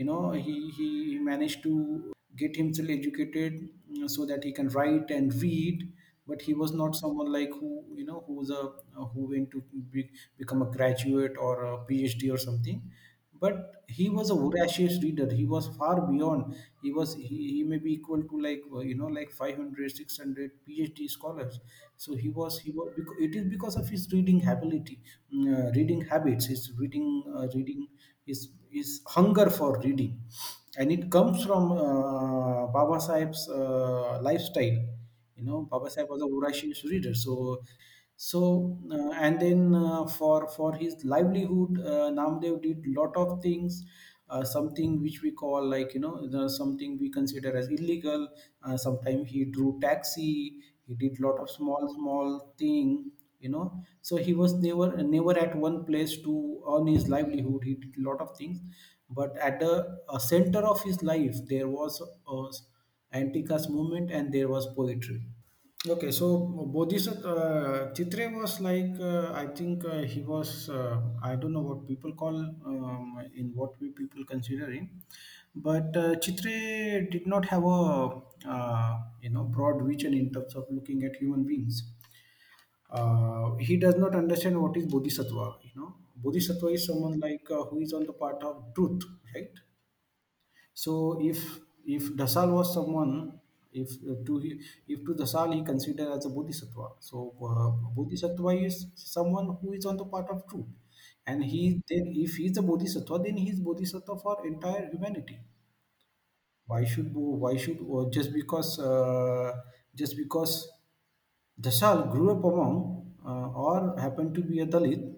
you 0.00 0.04
know 0.10 0.20
he 0.32 0.54
he 0.78 1.18
managed 1.30 1.62
to 1.62 1.74
get 2.42 2.56
himself 2.56 2.88
educated 2.98 3.68
mm, 3.92 4.08
so 4.16 4.26
that 4.26 4.44
he 4.44 4.52
can 4.52 4.68
write 4.76 5.10
and 5.10 5.34
read 5.42 5.88
but 6.26 6.42
he 6.42 6.54
was 6.54 6.72
not 6.72 6.94
someone 6.96 7.30
like 7.32 7.50
who 7.60 7.70
you 8.00 8.04
know 8.04 8.22
who's 8.26 8.50
a 8.50 8.62
who 9.14 9.28
went 9.34 9.50
to 9.50 9.62
be, 9.92 10.08
become 10.38 10.62
a 10.62 10.70
graduate 10.76 11.36
or 11.38 11.64
a 11.64 11.78
phd 11.88 12.32
or 12.32 12.38
something. 12.38 12.82
But 13.40 13.84
he 13.88 14.10
was 14.10 14.28
a 14.28 14.34
voracious 14.34 15.02
reader. 15.02 15.32
He 15.32 15.46
was 15.46 15.66
far 15.78 16.06
beyond. 16.06 16.54
He 16.82 16.92
was 16.92 17.14
he, 17.14 17.52
he 17.54 17.64
may 17.64 17.78
be 17.78 17.94
equal 17.94 18.22
to 18.22 18.40
like 18.40 18.62
uh, 18.70 18.80
you 18.80 18.94
know 18.96 19.06
like 19.06 19.30
500, 19.32 19.90
600 19.92 20.50
phd 20.68 21.08
scholars. 21.08 21.58
So 21.96 22.14
he 22.16 22.28
was 22.28 22.58
he 22.58 22.70
was 22.70 22.92
bec- 22.96 23.18
it 23.18 23.34
is 23.34 23.46
because 23.46 23.76
of 23.76 23.88
his 23.88 24.06
reading 24.12 24.46
ability 24.46 25.00
mm, 25.34 25.46
uh, 25.68 25.70
reading 25.72 26.02
habits 26.02 26.46
his 26.46 26.70
reading 26.78 27.24
uh, 27.34 27.46
reading 27.54 27.88
his 28.26 28.50
his 28.70 29.02
hunger 29.06 29.48
for 29.50 29.78
reading. 29.80 30.22
And 30.76 30.92
it 30.92 31.10
comes 31.10 31.44
from 31.44 31.72
uh, 31.72 32.66
baba 32.68 33.00
sahib's 33.00 33.48
uh, 33.48 34.20
lifestyle. 34.22 34.78
You 35.36 35.44
know 35.44 35.62
baba 35.62 35.90
sahib 35.90 36.10
was 36.10 36.22
a 36.22 36.26
voracious 36.28 36.84
reader. 36.84 37.14
So 37.14 37.62
so 38.16 38.78
uh, 38.92 39.12
and 39.12 39.40
then 39.40 39.74
uh, 39.74 40.06
for 40.06 40.48
for 40.48 40.74
his 40.74 41.04
livelihood 41.04 41.80
uh, 41.80 42.10
namdev 42.20 42.62
did 42.62 42.86
lot 42.98 43.16
of 43.16 43.40
things 43.42 43.82
uh, 44.28 44.44
something 44.44 45.00
which 45.02 45.22
we 45.22 45.30
call 45.32 45.66
like 45.68 45.94
you 45.94 46.00
know 46.00 46.26
the, 46.28 46.48
something 46.48 46.98
we 46.98 47.10
consider 47.10 47.56
as 47.56 47.68
illegal. 47.68 48.28
Uh, 48.62 48.76
sometimes 48.76 49.28
he 49.30 49.44
drew 49.44 49.78
taxi. 49.80 50.60
He 50.86 50.94
did 50.94 51.20
lot 51.20 51.38
of 51.40 51.50
small 51.50 51.88
small 51.94 52.54
thing 52.58 53.12
you 53.40 53.48
know. 53.48 53.82
So 54.02 54.16
he 54.16 54.34
was 54.34 54.54
never 54.54 55.02
never 55.02 55.36
at 55.38 55.56
one 55.56 55.84
place 55.84 56.16
to 56.22 56.62
earn 56.74 56.86
his 56.86 57.08
livelihood. 57.08 57.64
He 57.64 57.74
did 57.74 57.96
a 57.98 58.02
lot 58.08 58.20
of 58.20 58.36
things. 58.36 58.60
But 59.08 59.36
at 59.38 59.58
the 59.60 59.98
uh, 60.08 60.18
center 60.18 60.60
of 60.60 60.82
his 60.82 61.02
life 61.02 61.36
there 61.48 61.68
was 61.68 62.00
a 62.28 62.42
anti-caste 63.12 63.68
movement 63.70 64.10
and 64.10 64.32
there 64.32 64.48
was 64.48 64.66
poetry. 64.74 65.22
Okay, 65.88 66.10
so 66.10 66.26
Bodhisattva 66.74 67.28
uh, 67.28 67.94
Chitre 67.94 68.28
was 68.36 68.60
like 68.60 68.98
uh, 69.00 69.32
I 69.32 69.46
think 69.46 69.82
uh, 69.84 70.02
he 70.02 70.20
was 70.20 70.68
uh, 70.68 71.00
I 71.22 71.36
don't 71.36 71.54
know 71.54 71.62
what 71.62 71.86
people 71.88 72.12
call 72.14 72.36
um, 72.36 73.18
in 73.34 73.52
what 73.54 73.80
way 73.80 73.88
people 73.88 74.22
consider 74.26 74.70
him, 74.70 74.90
but 75.54 75.96
uh, 75.96 76.16
Chitre 76.16 77.08
did 77.10 77.26
not 77.26 77.46
have 77.46 77.64
a 77.64 78.20
uh, 78.46 78.98
you 79.22 79.30
know 79.30 79.44
broad 79.44 79.80
vision 79.86 80.12
in 80.12 80.30
terms 80.30 80.54
of 80.54 80.66
looking 80.70 81.02
at 81.04 81.16
human 81.16 81.44
beings. 81.46 81.82
Uh, 82.90 83.54
he 83.56 83.76
does 83.76 83.96
not 83.96 84.14
understand 84.14 84.60
what 84.60 84.76
is 84.76 84.86
Bodhisattva. 84.86 85.56
You 85.62 85.70
know, 85.76 85.94
Bodhisattva 86.16 86.66
is 86.68 86.86
someone 86.86 87.18
like 87.20 87.48
uh, 87.50 87.64
who 87.64 87.80
is 87.80 87.92
on 87.92 88.04
the 88.04 88.12
part 88.12 88.42
of 88.42 88.74
truth, 88.74 89.02
right? 89.34 89.50
So 90.82 90.92
if 91.30 91.38
if 91.96 92.02
Dhasal 92.20 92.52
was 92.52 92.74
someone, 92.74 93.12
if 93.72 93.88
uh, 94.10 94.16
to 94.26 94.34
if 94.94 94.98
to 95.06 95.12
Dhasal 95.20 95.54
he 95.54 95.62
considered 95.64 96.08
as 96.16 96.26
a 96.26 96.30
Bodhisattva, 96.30 96.86
so 96.98 97.34
uh, 97.50 97.70
Bodhisattva 97.96 98.48
is 98.66 98.86
someone 98.96 99.56
who 99.60 99.72
is 99.74 99.86
on 99.86 99.96
the 99.96 100.04
path 100.06 100.28
of 100.30 100.46
truth, 100.48 100.66
and 101.26 101.44
he 101.44 101.80
then 101.88 102.12
if 102.26 102.34
he 102.36 102.46
is 102.46 102.56
a 102.58 102.62
Bodhisattva, 102.62 103.18
then 103.24 103.36
he 103.36 103.50
is 103.50 103.60
Bodhisattva 103.60 104.18
for 104.18 104.44
entire 104.46 104.88
humanity. 104.90 105.38
Why 106.66 106.84
should 106.84 107.10
why 107.14 107.56
should 107.56 107.78
just 108.12 108.32
because 108.32 108.78
uh, 108.78 109.52
just 109.94 110.16
because 110.16 110.52
Dhasal 111.60 112.10
grew 112.10 112.30
up 112.32 112.44
among 112.44 113.16
uh, 113.24 113.48
or 113.50 113.98
happened 113.98 114.34
to 114.34 114.42
be 114.42 114.60
a 114.60 114.66
Dalit, 114.66 115.14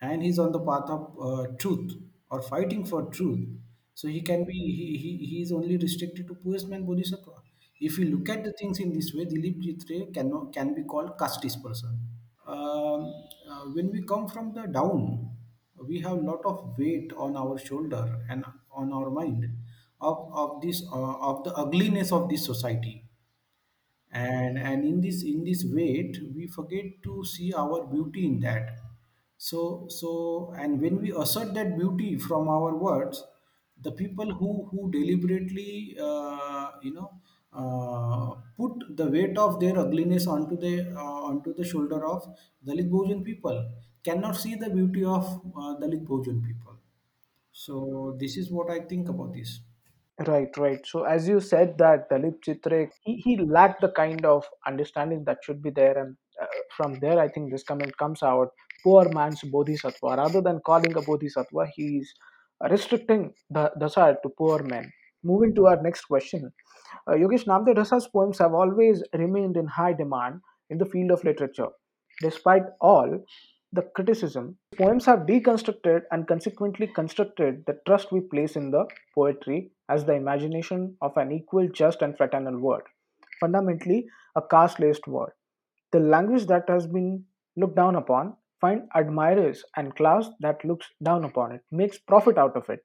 and 0.00 0.22
he's 0.22 0.38
on 0.38 0.52
the 0.52 0.60
path 0.60 0.88
of 0.90 1.02
uh, 1.20 1.46
truth 1.58 1.92
or 2.30 2.42
fighting 2.42 2.84
for 2.84 3.04
truth. 3.10 3.48
So 3.94 4.08
he 4.08 4.22
can 4.22 4.44
be 4.44 4.52
he, 4.54 4.96
he, 4.98 5.26
he 5.26 5.42
is 5.42 5.52
only 5.52 5.76
restricted 5.76 6.26
to 6.28 6.34
poorest 6.34 6.68
man 6.68 6.84
bodhisattva. 6.86 7.32
If 7.80 7.98
you 7.98 8.06
look 8.16 8.28
at 8.28 8.44
the 8.44 8.52
things 8.52 8.78
in 8.80 8.92
this 8.92 9.12
way, 9.14 9.26
Dilip 9.26 9.60
Chitre 9.62 10.12
cannot 10.12 10.52
can 10.52 10.74
be 10.74 10.82
called 10.84 11.16
casteist 11.18 11.62
person. 11.62 11.98
Um, 12.46 13.12
uh, 13.48 13.64
when 13.74 13.90
we 13.92 14.02
come 14.02 14.26
from 14.28 14.52
the 14.54 14.66
down, 14.66 15.30
we 15.86 16.00
have 16.00 16.18
lot 16.22 16.44
of 16.44 16.76
weight 16.78 17.12
on 17.16 17.36
our 17.36 17.58
shoulder 17.58 18.24
and 18.28 18.44
on 18.70 18.92
our 18.92 19.10
mind 19.10 19.46
of, 20.00 20.30
of 20.32 20.60
this 20.62 20.82
uh, 20.92 21.14
of 21.30 21.44
the 21.44 21.52
ugliness 21.54 22.12
of 22.12 22.28
this 22.28 22.44
society 22.44 23.01
and 24.12 24.58
and 24.58 24.84
in 24.84 25.00
this 25.00 25.22
in 25.22 25.44
this 25.44 25.64
weight 25.64 26.18
we 26.34 26.46
forget 26.46 27.02
to 27.02 27.24
see 27.24 27.52
our 27.54 27.86
beauty 27.86 28.26
in 28.26 28.40
that. 28.40 28.78
So 29.36 29.86
so 29.88 30.52
and 30.56 30.80
when 30.80 31.00
we 31.00 31.12
assert 31.12 31.54
that 31.54 31.76
beauty 31.78 32.18
from 32.18 32.48
our 32.48 32.76
words 32.76 33.24
the 33.80 33.92
people 33.92 34.32
who 34.34 34.50
who 34.70 34.90
deliberately 34.90 35.96
uh, 36.00 36.70
you 36.82 36.92
know 36.94 37.10
uh, 37.52 38.34
put 38.56 38.96
the 38.96 39.06
weight 39.10 39.36
of 39.38 39.58
their 39.60 39.78
ugliness 39.78 40.26
onto 40.26 40.56
the 40.56 40.74
uh, 40.96 41.20
onto 41.30 41.54
the 41.54 41.64
shoulder 41.72 42.00
of 42.14 42.28
dalit 42.68 42.90
bahujan 42.94 43.24
people 43.30 43.58
cannot 44.04 44.36
see 44.44 44.54
the 44.64 44.70
beauty 44.78 45.04
of 45.16 45.24
uh, 45.56 45.74
dalit 45.82 46.04
bahujan 46.10 46.44
people. 46.46 46.76
So 47.52 48.16
this 48.20 48.36
is 48.42 48.50
what 48.56 48.70
i 48.70 48.80
think 48.92 49.08
about 49.14 49.32
this 49.38 49.50
Right, 50.26 50.54
right. 50.58 50.86
So 50.86 51.04
as 51.04 51.26
you 51.26 51.40
said 51.40 51.78
that 51.78 52.10
Dilip 52.10 52.42
Chitre, 52.44 52.90
he, 53.02 53.16
he 53.16 53.36
lacked 53.38 53.80
the 53.80 53.90
kind 53.92 54.24
of 54.26 54.44
understanding 54.66 55.24
that 55.24 55.38
should 55.42 55.62
be 55.62 55.70
there, 55.70 55.96
and 55.96 56.16
uh, 56.40 56.46
from 56.76 56.98
there, 57.00 57.18
I 57.18 57.28
think 57.28 57.50
this 57.50 57.62
comment 57.62 57.96
comes 57.96 58.22
out. 58.22 58.48
Poor 58.84 59.08
man's 59.08 59.40
bodhisattva. 59.42 60.16
Rather 60.18 60.40
than 60.42 60.60
calling 60.66 60.94
a 60.96 61.00
bodhisattva, 61.02 61.66
he's 61.74 62.12
restricting 62.70 63.32
the 63.50 63.70
dasa 63.80 64.16
to 64.22 64.28
poor 64.36 64.62
men. 64.62 64.92
Moving 65.24 65.54
to 65.54 65.66
our 65.66 65.80
next 65.82 66.04
question, 66.04 66.52
uh, 67.06 67.12
Yogesh 67.12 67.46
Namdev 67.46 67.76
Dasa's 67.76 68.08
poems 68.08 68.38
have 68.38 68.54
always 68.54 69.02
remained 69.14 69.56
in 69.56 69.66
high 69.66 69.92
demand 69.92 70.40
in 70.70 70.78
the 70.78 70.86
field 70.86 71.10
of 71.12 71.24
literature. 71.24 71.68
Despite 72.20 72.64
all 72.80 73.24
the 73.72 73.82
criticism, 73.94 74.56
poems 74.76 75.06
have 75.06 75.20
deconstructed 75.20 76.02
and 76.10 76.26
consequently 76.28 76.86
constructed 76.86 77.64
the 77.66 77.78
trust 77.86 78.12
we 78.12 78.20
place 78.20 78.56
in 78.56 78.70
the 78.70 78.84
poetry 79.14 79.70
as 79.88 80.04
the 80.04 80.12
imagination 80.12 80.96
of 81.00 81.16
an 81.16 81.32
equal, 81.32 81.68
just, 81.68 82.02
and 82.02 82.16
fraternal 82.16 82.58
world. 82.58 82.82
Fundamentally, 83.40 84.06
a 84.36 84.42
caste 84.42 84.78
laced 84.80 85.06
world. 85.06 85.30
The 85.92 86.00
language 86.00 86.46
that 86.46 86.64
has 86.68 86.86
been 86.86 87.24
looked 87.56 87.76
down 87.76 87.96
upon 87.96 88.36
find 88.60 88.82
admirers 88.94 89.64
and 89.76 89.94
class 89.96 90.28
that 90.40 90.64
looks 90.64 90.86
down 91.02 91.24
upon 91.24 91.52
it, 91.52 91.60
makes 91.70 91.98
profit 91.98 92.38
out 92.38 92.56
of 92.56 92.68
it. 92.68 92.80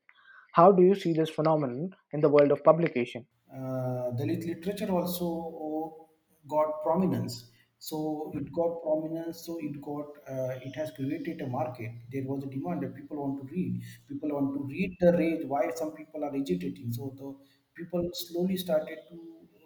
How 0.53 0.71
do 0.71 0.81
you 0.81 0.95
see 0.95 1.13
this 1.13 1.29
phenomenon 1.29 1.91
in 2.13 2.21
the 2.21 2.29
world 2.29 2.51
of 2.51 2.63
publication? 2.63 3.25
uh, 3.53 4.11
Dalit 4.19 4.45
literature 4.45 4.91
also 4.91 6.07
got 6.47 6.83
prominence. 6.83 7.51
So 7.79 8.31
it 8.35 8.51
got 8.53 8.81
prominence. 8.81 9.45
So 9.45 9.57
it 9.59 9.79
got 9.81 10.07
uh, 10.29 10.59
it 10.67 10.75
has 10.75 10.91
created 10.91 11.41
a 11.41 11.47
market. 11.47 11.91
There 12.11 12.23
was 12.25 12.43
a 12.43 12.47
demand 12.47 12.81
that 12.83 12.95
people 12.95 13.17
want 13.17 13.41
to 13.47 13.53
read. 13.55 13.81
People 14.09 14.29
want 14.33 14.53
to 14.55 14.63
read 14.65 14.95
the 14.99 15.11
rage. 15.13 15.45
Why 15.45 15.69
some 15.75 15.91
people 15.93 16.23
are 16.23 16.35
agitating. 16.35 16.91
So 16.91 17.13
the 17.17 17.35
people 17.75 18.09
slowly 18.13 18.57
started 18.57 18.99
to 19.09 19.19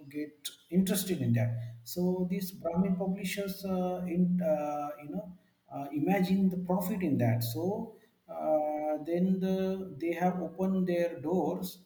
get 0.10 0.34
interested 0.70 1.22
in 1.22 1.34
that. 1.34 1.52
So 1.84 2.28
these 2.30 2.52
Brahmin 2.52 2.96
publishers, 2.98 3.64
uh, 3.66 4.02
in 4.08 4.40
uh, 4.42 4.90
you 5.04 5.10
know, 5.10 5.38
uh, 5.74 5.86
imagine 5.94 6.50
the 6.50 6.58
profit 6.58 7.02
in 7.02 7.18
that. 7.20 7.44
So 7.44 7.96
uh, 8.30 8.98
then 9.06 9.40
the 9.40 9.96
they 10.00 10.14
have 10.14 10.42
opened 10.42 10.88
their 10.88 11.20
doors 11.20 11.80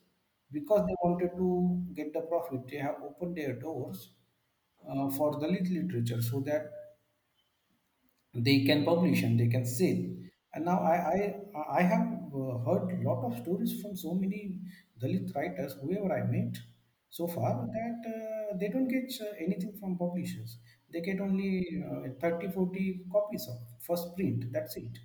because 0.51 0.85
they 0.87 0.95
wanted 1.03 1.31
to 1.37 1.83
get 1.93 2.13
the 2.13 2.21
profit, 2.21 2.67
they 2.67 2.77
have 2.77 2.95
opened 3.03 3.37
their 3.37 3.53
doors 3.53 4.11
uh, 4.89 5.09
for 5.11 5.39
Dalit 5.39 5.69
literature 5.71 6.21
so 6.21 6.39
that 6.41 6.71
they 8.33 8.63
can 8.65 8.83
publish 8.85 9.23
and 9.23 9.39
they 9.39 9.47
can 9.47 9.65
sell. 9.65 9.99
And 10.53 10.65
now 10.65 10.79
I 10.79 10.95
I, 11.15 11.79
I 11.79 11.81
have 11.83 12.07
uh, 12.33 12.57
heard 12.65 12.85
a 12.97 13.01
lot 13.09 13.19
of 13.27 13.37
stories 13.41 13.81
from 13.81 13.95
so 13.95 14.13
many 14.13 14.41
Dalit 15.01 15.33
writers, 15.35 15.73
whoever 15.81 16.11
I 16.17 16.23
met 16.35 16.57
so 17.09 17.27
far, 17.27 17.67
that 17.77 17.99
uh, 18.15 18.57
they 18.57 18.69
don't 18.69 18.87
get 18.87 19.11
uh, 19.21 19.33
anything 19.45 19.73
from 19.79 19.97
publishers. 19.97 20.57
They 20.91 21.01
get 21.01 21.19
only 21.19 21.51
uh, 21.89 22.09
30, 22.21 22.47
forty 22.51 23.05
copies 23.11 23.47
of 23.49 23.57
first 23.81 24.15
print. 24.15 24.45
That's 24.51 24.77
it. 24.77 24.97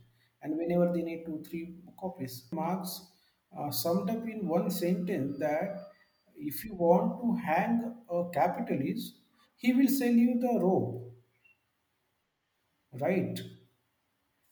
And 0.43 0.57
whenever 0.57 0.93
they 0.93 1.03
need 1.03 1.25
two, 1.27 1.43
three 1.49 1.77
copies, 1.99 2.49
Marx 2.53 3.07
uh, 3.59 3.71
summed 3.71 4.09
up 4.11 4.27
in 4.29 4.47
one 4.49 4.71
sentence 4.71 5.39
that 5.39 5.77
if 6.37 6.65
you 6.65 6.75
want 6.75 7.21
to 7.21 7.35
hang 7.47 7.95
a 8.09 8.31
capitalist, 8.33 9.20
he 9.61 9.73
will 9.73 9.89
sell 9.89 10.13
you 10.27 10.39
the 10.41 10.55
rope, 10.67 11.13
right? 13.01 13.41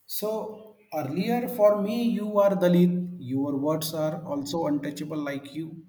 So 0.07 0.77
earlier 0.94 1.49
for 1.49 1.81
me, 1.83 2.03
you 2.05 2.38
are 2.38 2.51
Dalit, 2.57 3.16
your 3.21 3.57
words 3.57 3.94
are 3.94 4.25
also 4.25 4.66
untouchable 4.66 5.18
like 5.23 5.55
you. 5.55 5.85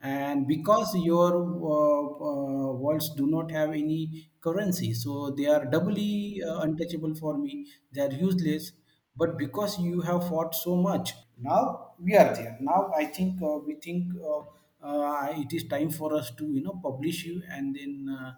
And 0.00 0.46
because 0.46 0.94
your 0.94 1.32
uh, 1.34 2.24
uh, 2.28 2.72
words 2.74 3.10
do 3.16 3.26
not 3.26 3.50
have 3.50 3.70
any 3.70 4.30
currency, 4.40 4.94
so 4.94 5.30
they 5.30 5.46
are 5.46 5.64
doubly 5.64 6.40
uh, 6.46 6.60
untouchable 6.60 7.14
for 7.16 7.36
me. 7.36 7.66
They 7.92 8.02
are 8.02 8.12
useless. 8.12 8.72
But 9.16 9.36
because 9.36 9.80
you 9.80 10.00
have 10.02 10.28
fought 10.28 10.54
so 10.54 10.76
much, 10.76 11.12
now 11.36 11.94
we 11.98 12.16
are 12.16 12.32
there. 12.32 12.56
Now 12.60 12.92
I 12.96 13.06
think 13.06 13.42
uh, 13.42 13.58
we 13.58 13.74
think 13.74 14.12
uh, 14.22 14.42
uh, 14.80 15.32
it 15.32 15.52
is 15.52 15.66
time 15.66 15.90
for 15.90 16.14
us 16.14 16.30
to 16.36 16.46
you 16.46 16.62
know 16.62 16.78
publish 16.80 17.24
you 17.24 17.42
and 17.50 17.74
then 17.74 18.06
uh, 18.08 18.34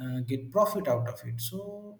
uh, 0.00 0.20
get 0.26 0.50
profit 0.52 0.88
out 0.88 1.08
of 1.08 1.20
it. 1.24 1.40
So 1.40 1.98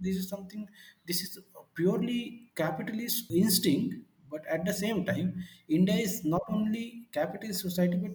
this 0.00 0.16
is, 0.16 0.28
something 0.28 0.66
this 1.06 1.22
is 1.22 1.38
purely 1.74 2.50
capitalist 2.56 3.30
instinct 3.30 3.94
but 4.30 4.40
at 4.48 4.64
the 4.64 4.72
same 4.72 5.04
time 5.04 5.32
india 5.68 5.94
is 5.94 6.24
not 6.24 6.42
only 6.48 7.06
capitalist 7.12 7.60
society 7.60 7.96
but 7.96 8.10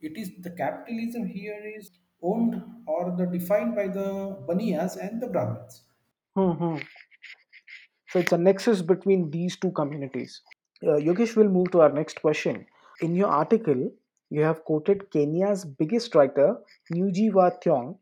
it 0.00 0.18
is 0.22 0.30
the 0.42 0.50
capitalism 0.50 1.24
here 1.26 1.60
is 1.78 1.90
owned 2.22 2.60
or 2.86 3.14
the 3.16 3.26
defined 3.26 3.74
by 3.74 3.86
the 3.88 4.08
baniyas 4.48 4.96
and 5.06 5.22
the 5.22 5.26
brahmins 5.26 5.82
Hmm, 6.36 6.52
hmm. 6.52 6.76
So 8.08 8.20
it's 8.20 8.32
a 8.32 8.38
nexus 8.38 8.82
between 8.82 9.30
these 9.30 9.56
two 9.56 9.72
communities. 9.72 10.42
Uh, 10.82 10.92
Yogesh 10.92 11.36
will 11.36 11.48
move 11.48 11.70
to 11.72 11.80
our 11.80 11.92
next 11.92 12.20
question. 12.22 12.66
In 13.00 13.16
your 13.16 13.28
article, 13.28 13.90
you 14.30 14.42
have 14.42 14.64
quoted 14.64 15.10
Kenya's 15.10 15.64
biggest 15.64 16.14
writer, 16.14 16.56
Ngugi 16.94 17.32
Wa 17.32 17.50
Thiong, 17.50 17.98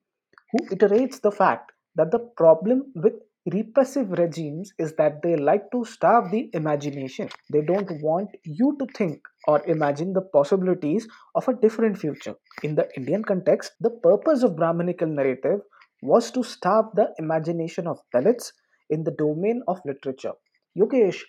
who 0.53 0.67
iterates 0.75 1.21
the 1.21 1.31
fact 1.31 1.73
that 1.95 2.11
the 2.11 2.19
problem 2.37 2.93
with 2.95 3.15
repressive 3.53 4.11
regimes 4.19 4.73
is 4.79 4.95
that 4.97 5.23
they 5.23 5.37
like 5.37 5.71
to 5.73 5.85
starve 5.85 6.31
the 6.31 6.51
imagination. 6.53 7.29
They 7.51 7.63
don't 7.63 7.91
want 8.03 8.31
you 8.45 8.77
to 8.79 8.87
think 8.95 9.21
or 9.47 9.65
imagine 9.67 10.13
the 10.13 10.23
possibilities 10.23 11.09
of 11.35 11.49
a 11.49 11.55
different 11.55 11.99
future. 11.99 12.35
In 12.63 12.75
the 12.75 12.89
Indian 12.97 13.25
context, 13.25 13.73
the 13.81 13.91
purpose 13.91 14.43
of 14.43 14.57
Brahminical 14.57 15.09
narrative 15.09 15.61
was 16.03 16.31
to 16.33 16.43
starve 16.43 16.87
the 16.95 17.13
imagination 17.19 17.87
of 17.87 17.99
Dalits 18.15 18.53
in 18.91 19.05
the 19.05 19.13
domain 19.13 19.63
of 19.67 19.81
literature. 19.85 20.33
Yogesh, 20.79 21.23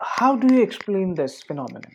how 0.00 0.36
do 0.36 0.54
you 0.54 0.62
explain 0.62 1.14
this 1.14 1.42
phenomenon? 1.42 1.92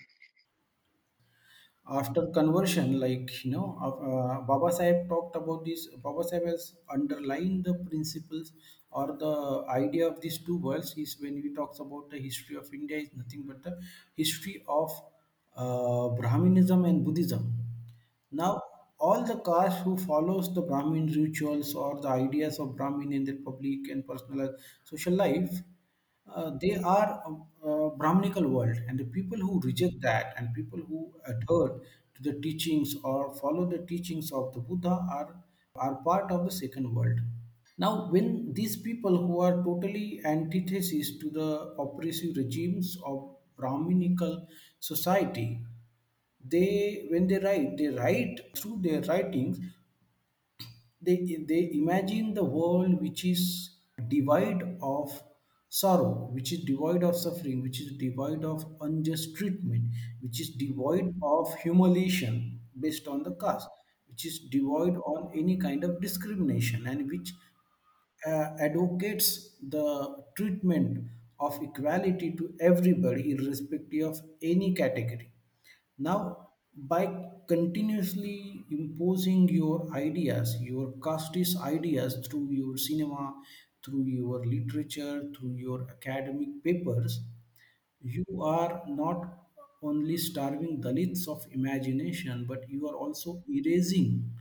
After 1.88 2.28
conversion 2.28 3.00
like 3.00 3.44
you 3.46 3.52
know 3.52 3.68
uh, 3.88 4.42
baba 4.50 4.72
sahib 4.72 5.08
talked 5.10 5.36
about 5.36 5.66
this. 5.66 5.88
Baba 6.08 6.24
sahib 6.24 6.48
has 6.48 6.76
underlined 6.90 7.64
the 7.66 7.76
principles 7.90 8.54
or 8.92 9.16
the 9.18 9.66
idea 9.70 10.08
of 10.08 10.20
these 10.22 10.40
two 10.46 10.58
worlds. 10.58 10.94
Is 10.98 11.18
when 11.20 11.38
he 11.42 11.54
talks 11.54 11.80
about 11.80 12.10
the 12.10 12.18
history 12.28 12.56
of 12.56 12.74
india 12.74 12.98
is 12.98 13.10
nothing 13.22 13.44
but 13.48 13.62
the 13.64 13.74
history 14.16 14.64
of 14.68 14.92
uh, 15.56 16.08
brahminism 16.22 16.88
and 16.90 17.04
buddhism. 17.06 17.54
Now 18.32 18.62
all 19.00 19.24
the 19.24 19.40
caste 19.40 19.84
who 19.84 19.98
follows 19.98 20.54
the 20.54 20.62
brahmin 20.62 21.08
rituals 21.08 21.74
or 21.76 22.00
the 22.02 22.08
ideas 22.10 22.60
of 22.60 22.76
brahmin 22.76 23.12
in 23.14 23.24
their 23.26 23.40
public 23.50 23.90
and 23.90 24.08
personal 24.08 24.56
social 24.84 25.14
life 25.14 25.62
uh, 26.34 26.52
they 26.62 26.76
are 26.76 27.24
a 27.64 27.90
Brahminical 27.98 28.48
world, 28.48 28.78
and 28.88 29.00
the 29.00 29.06
people 29.06 29.38
who 29.38 29.60
reject 29.62 30.02
that 30.02 30.34
and 30.38 30.54
people 30.54 30.80
who 30.80 31.14
adhere 31.26 31.80
to 32.16 32.22
the 32.24 32.34
teachings 32.42 32.96
or 33.04 33.34
follow 33.36 33.66
the 33.66 33.80
teachings 33.80 34.32
of 34.32 34.54
the 34.54 34.60
Buddha 34.60 34.96
are 35.12 35.36
are 35.76 35.96
part 36.04 36.32
of 36.32 36.46
the 36.46 36.52
second 36.52 36.94
world. 36.96 37.20
Now, 37.78 38.10
when 38.10 38.54
these 38.54 38.78
people 38.78 39.18
who 39.18 39.42
are 39.42 39.62
totally 39.64 40.22
antithesis 40.26 41.18
to 41.20 41.30
the 41.30 41.50
oppressive 41.78 42.38
regimes 42.38 42.98
of 43.06 43.36
Brahminical 43.58 44.48
society, 44.80 45.60
they 46.44 47.06
when 47.10 47.28
they 47.28 47.40
write, 47.40 47.78
they 47.78 47.88
write 47.88 48.40
through 48.56 48.80
their 48.82 49.02
writings 49.02 49.60
they 51.02 51.18
they 51.50 51.62
imagine 51.82 52.34
the 52.34 52.44
world 52.44 53.02
which 53.02 53.24
is 53.26 53.42
devoid 54.14 54.64
of 54.82 55.22
sorrow 55.80 56.12
which 56.34 56.52
is 56.56 56.64
devoid 56.72 57.04
of 57.04 57.16
suffering 57.16 57.62
which 57.62 57.80
is 57.82 57.92
devoid 58.04 58.44
of 58.52 58.66
unjust 58.82 59.36
treatment 59.36 59.84
which 60.22 60.40
is 60.44 60.52
devoid 60.66 61.14
of 61.22 61.56
humiliation 61.64 62.38
based 62.80 63.08
on 63.08 63.24
the 63.24 63.36
caste 63.44 63.68
which 64.10 64.26
is 64.26 64.40
devoid 64.52 64.96
on 65.14 65.30
any 65.36 65.58
kind 65.58 65.84
of 65.84 66.00
discrimination 66.02 66.88
and 66.88 67.10
which 67.10 67.34
uh, 68.26 68.48
advocates 68.60 69.58
the 69.70 70.16
treatment 70.38 71.06
of 71.40 71.60
equality 71.62 72.32
to 72.38 72.54
everybody 72.62 73.32
irrespective 73.32 74.08
of 74.08 74.22
any 74.42 74.74
category. 74.74 75.32
Now, 76.00 76.38
by 76.78 77.08
continuously 77.48 78.66
imposing 78.72 79.48
your 79.50 79.88
ideas, 79.94 80.58
your 80.62 80.94
casteist 80.94 81.62
ideas 81.62 82.26
through 82.26 82.48
your 82.52 82.78
cinema, 82.78 83.34
through 83.86 84.04
your 84.06 84.46
literature, 84.46 85.24
through 85.38 85.54
your 85.54 85.88
academic 85.90 86.64
papers, 86.64 87.22
you 88.02 88.26
are 88.42 88.84
not 88.88 89.26
only 89.84 90.18
starving 90.18 90.82
Dalits 90.82 91.28
of 91.28 91.46
imagination, 91.52 92.46
but 92.48 92.68
you 92.70 92.88
are 92.88 92.96
also 92.96 93.44
erasing 93.50 94.32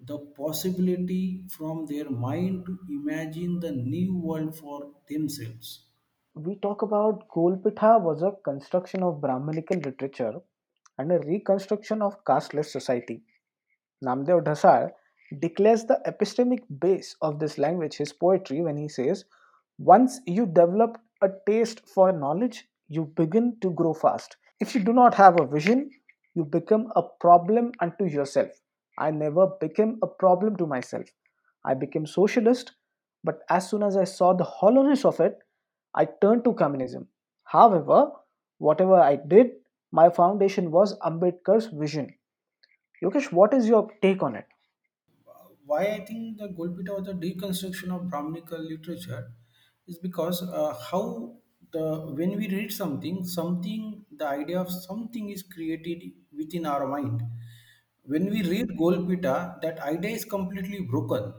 the 0.00 0.18
possibility 0.18 1.44
from 1.50 1.86
their 1.86 2.08
mind 2.10 2.64
to 2.66 2.78
imagine 2.90 3.60
the 3.60 3.72
new 3.72 4.16
world 4.16 4.56
for 4.56 4.92
themselves. 5.08 5.86
We 6.34 6.56
talk 6.56 6.82
about 6.82 7.28
Golpitha 7.28 8.00
was 8.00 8.22
a 8.22 8.32
construction 8.44 9.02
of 9.02 9.20
Brahminical 9.20 9.78
literature 9.78 10.40
and 10.98 11.12
a 11.12 11.18
reconstruction 11.18 12.02
of 12.02 12.24
casteless 12.24 12.72
society. 12.72 13.22
Namdev 14.04 14.44
Dhasal 14.44 14.92
declares 15.40 15.84
the 15.84 16.00
epistemic 16.06 16.60
base 16.80 17.16
of 17.20 17.38
this 17.38 17.58
language, 17.58 17.96
his 17.96 18.12
poetry, 18.12 18.60
when 18.60 18.76
he 18.76 18.88
says, 18.88 19.24
Once 19.78 20.20
you 20.26 20.46
develop 20.46 20.98
a 21.22 21.28
taste 21.46 21.82
for 21.88 22.12
knowledge, 22.12 22.68
you 22.88 23.12
begin 23.16 23.56
to 23.60 23.70
grow 23.70 23.94
fast. 23.94 24.36
If 24.60 24.74
you 24.74 24.82
do 24.82 24.92
not 24.92 25.14
have 25.14 25.40
a 25.40 25.46
vision, 25.46 25.90
you 26.34 26.44
become 26.44 26.92
a 26.96 27.02
problem 27.02 27.72
unto 27.80 28.04
yourself. 28.04 28.50
I 28.98 29.10
never 29.10 29.48
became 29.60 29.98
a 30.02 30.06
problem 30.06 30.56
to 30.56 30.66
myself. 30.66 31.06
I 31.64 31.74
became 31.74 32.06
socialist, 32.06 32.72
but 33.24 33.40
as 33.50 33.68
soon 33.68 33.82
as 33.82 33.96
I 33.96 34.04
saw 34.04 34.32
the 34.32 34.44
hollowness 34.44 35.04
of 35.04 35.20
it, 35.20 35.38
I 35.94 36.06
turned 36.22 36.44
to 36.44 36.54
communism. 36.54 37.08
However, 37.44 38.10
whatever 38.58 39.00
I 39.00 39.16
did, 39.16 39.48
my 39.92 40.10
foundation 40.10 40.70
was 40.70 40.98
Ambedkar's 41.00 41.66
vision. 41.66 42.14
Yogesh, 43.02 43.32
what 43.32 43.52
is 43.52 43.68
your 43.68 43.90
take 44.02 44.22
on 44.22 44.36
it? 44.36 44.46
Why 45.66 45.80
I 45.96 46.04
think 46.04 46.38
the 46.38 46.48
Golpitha 46.48 46.98
was 46.98 47.08
a 47.08 47.12
deconstruction 47.14 47.90
of 47.94 48.08
Brahminical 48.08 48.58
literature 48.58 49.32
is 49.86 49.98
because 49.98 50.42
uh, 50.42 50.74
how 50.90 51.36
the 51.72 51.86
when 52.20 52.36
we 52.36 52.48
read 52.48 52.72
something, 52.72 53.24
something 53.24 54.04
the 54.16 54.26
idea 54.26 54.58
of 54.60 54.70
something 54.70 55.28
is 55.30 55.42
created 55.42 56.02
within 56.32 56.64
our 56.66 56.86
mind. 56.86 57.22
When 58.04 58.30
we 58.30 58.42
read 58.42 58.68
Golpitha, 58.78 59.60
that 59.62 59.80
idea 59.80 60.12
is 60.12 60.24
completely 60.24 60.80
broken. 60.80 61.34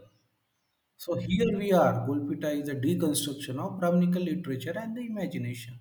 So 0.97 1.15
here 1.15 1.57
we 1.57 1.71
are. 1.71 2.05
Golpitha 2.07 2.61
is 2.61 2.67
a 2.69 2.75
deconstruction 2.75 3.57
of 3.57 3.79
Brahminical 3.79 4.21
literature 4.21 4.73
and 4.77 4.95
the 4.97 5.01
imagination. 5.05 5.79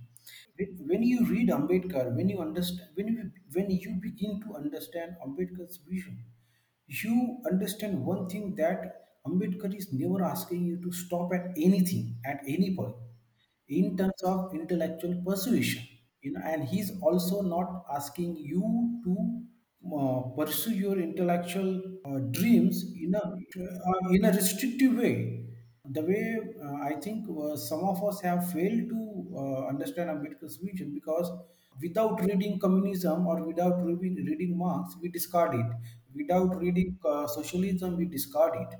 When 0.57 0.69
when 0.91 1.03
you 1.03 1.27
read 1.27 1.49
Ambedkar, 1.49 2.15
when 2.15 2.29
you 2.29 2.39
understand, 2.41 2.91
when 2.95 3.09
you 3.09 3.31
when 3.53 3.71
you 3.71 3.97
begin 4.07 4.41
to 4.45 4.55
understand 4.55 5.17
Ambedkar's 5.27 5.79
vision, 5.89 6.25
you 6.89 7.39
understand 7.51 8.05
one 8.05 8.29
thing 8.29 8.55
that 8.57 9.03
Ambedkar 9.27 9.75
is 9.77 9.93
never 9.93 10.23
asking 10.25 10.65
you 10.67 10.81
to 10.83 10.93
stop 10.93 11.33
at 11.35 11.47
anything 11.57 12.17
at 12.25 12.41
any 12.47 12.75
point 12.77 12.95
in 13.69 13.97
terms 13.97 14.23
of 14.25 14.55
intellectual 14.55 15.23
persuasion. 15.27 15.83
You 16.23 16.33
know, 16.33 16.41
and 16.45 16.65
he's 16.65 16.91
also 17.03 17.43
not 17.43 17.85
asking 17.93 18.37
you 18.37 19.01
to 19.05 19.43
uh, 19.97 20.21
pursue 20.37 20.75
your 20.75 20.99
intellectual 20.99 21.83
uh, 22.05 22.19
dreams 22.31 22.85
in 23.01 23.15
a 23.15 23.25
uh, 23.25 24.09
in 24.11 24.25
a 24.25 24.33
restrictive 24.33 24.95
way 24.97 25.45
the 25.85 26.03
way 26.03 26.39
uh, 26.65 26.75
I 26.83 26.95
think 27.01 27.29
uh, 27.31 27.57
some 27.57 27.85
of 27.85 28.03
us 28.05 28.21
have 28.23 28.51
failed 28.53 28.89
to 28.89 29.01
uh, 29.37 29.67
understand 29.69 30.11
Ambedkar's 30.11 30.57
vision 30.57 30.93
because 30.95 31.31
without 31.81 32.21
reading 32.23 32.59
communism 32.59 33.27
or 33.27 33.45
without 33.47 33.85
reading, 33.85 34.17
reading 34.25 34.59
Marx, 34.59 34.97
we 35.01 35.09
discard 35.11 35.55
it. 35.55 35.67
Without 36.17 36.57
reading 36.59 36.99
uh, 37.05 37.27
socialism, 37.27 37.97
we 37.97 38.07
discard 38.07 38.55
it. 38.63 38.79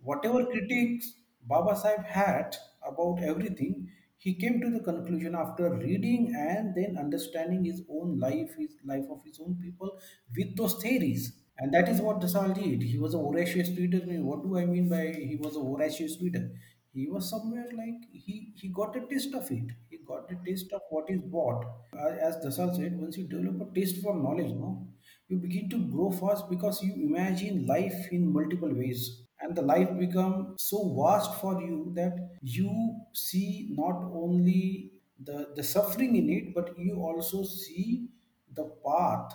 Whatever 0.00 0.44
critiques 0.46 1.14
Baba 1.46 1.76
Sahib 1.76 2.04
had 2.04 2.56
about 2.86 3.22
everything, 3.22 3.90
he 4.16 4.34
came 4.34 4.60
to 4.60 4.70
the 4.70 4.80
conclusion 4.80 5.34
after 5.34 5.74
reading 5.74 6.32
and 6.34 6.74
then 6.74 6.96
understanding 6.98 7.64
his 7.64 7.82
own 7.90 8.18
life, 8.18 8.54
his 8.58 8.76
life 8.84 9.04
of 9.10 9.22
his 9.24 9.38
own 9.40 9.58
people 9.60 9.98
with 10.36 10.56
those 10.56 10.74
theories. 10.82 11.40
And 11.58 11.72
that 11.74 11.88
is 11.88 12.00
what 12.00 12.20
Dhasal 12.20 12.54
did. 12.54 12.82
He 12.82 12.98
was 12.98 13.14
a 13.14 13.18
voracious 13.18 13.68
reader. 13.76 14.00
I 14.02 14.06
mean, 14.06 14.26
what 14.26 14.42
do 14.42 14.56
I 14.58 14.64
mean 14.66 14.88
by 14.88 15.12
he 15.12 15.36
was 15.36 15.56
a 15.56 15.60
voracious 15.60 16.20
reader? 16.20 16.50
He 16.92 17.08
was 17.08 17.28
somewhere 17.28 17.66
like 17.76 18.08
he, 18.12 18.52
he 18.56 18.68
got 18.68 18.96
a 18.96 19.06
taste 19.06 19.34
of 19.34 19.50
it. 19.50 19.72
He 19.90 19.98
got 19.98 20.30
a 20.30 20.36
taste 20.44 20.72
of 20.72 20.82
what 20.90 21.10
is 21.10 21.20
what. 21.30 21.64
As 21.92 22.36
Dhasal 22.36 22.74
said, 22.74 22.98
once 22.98 23.16
you 23.18 23.26
develop 23.26 23.60
a 23.70 23.74
taste 23.74 24.02
for 24.02 24.14
knowledge, 24.16 24.52
no, 24.52 24.88
you 25.28 25.38
begin 25.38 25.68
to 25.70 25.78
grow 25.90 26.10
fast 26.10 26.48
because 26.50 26.82
you 26.82 26.94
imagine 26.94 27.66
life 27.66 28.08
in 28.12 28.32
multiple 28.32 28.72
ways. 28.72 29.22
And 29.40 29.54
the 29.56 29.62
life 29.62 29.88
become 29.98 30.54
so 30.58 30.94
vast 30.94 31.40
for 31.40 31.60
you 31.60 31.92
that 31.96 32.14
you 32.42 33.00
see 33.12 33.68
not 33.76 34.02
only 34.12 34.92
the, 35.22 35.52
the 35.54 35.62
suffering 35.62 36.16
in 36.16 36.30
it 36.30 36.54
but 36.54 36.78
you 36.78 36.96
also 36.96 37.42
see 37.44 38.08
the 38.54 38.64
path 38.86 39.32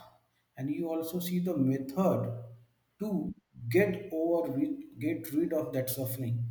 and 0.57 0.69
you 0.69 0.89
also 0.89 1.19
see 1.19 1.39
the 1.39 1.55
method 1.57 2.33
to 2.99 3.33
get 3.69 4.09
over 4.11 4.57
get 4.99 5.31
rid 5.33 5.53
of 5.53 5.71
that 5.73 5.89
suffering. 5.89 6.43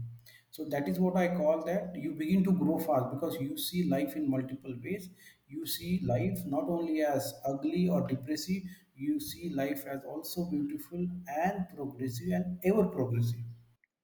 So 0.51 0.64
that 0.70 0.89
is 0.89 0.99
what 0.99 1.16
i 1.16 1.28
call 1.36 1.64
that 1.66 1.95
you 2.05 2.12
begin 2.12 2.43
to 2.45 2.53
grow 2.53 2.78
fast 2.78 3.11
because 3.14 3.36
you 3.41 3.57
see 3.59 3.84
life 3.89 4.16
in 4.16 4.30
multiple 4.30 4.74
ways. 4.84 5.11
You 5.49 5.66
see 5.66 6.01
life 6.05 6.41
not 6.47 6.68
only 6.68 7.03
as 7.03 7.34
ugly 7.45 7.89
or 7.89 8.07
depressive 8.07 8.62
you 8.99 9.18
see 9.20 9.51
life 9.55 9.84
as 9.86 10.05
also 10.05 10.44
beautiful 10.51 11.07
and 11.46 11.66
progressive 11.74 12.28
and 12.40 12.59
ever 12.64 12.84
progressive 12.99 13.44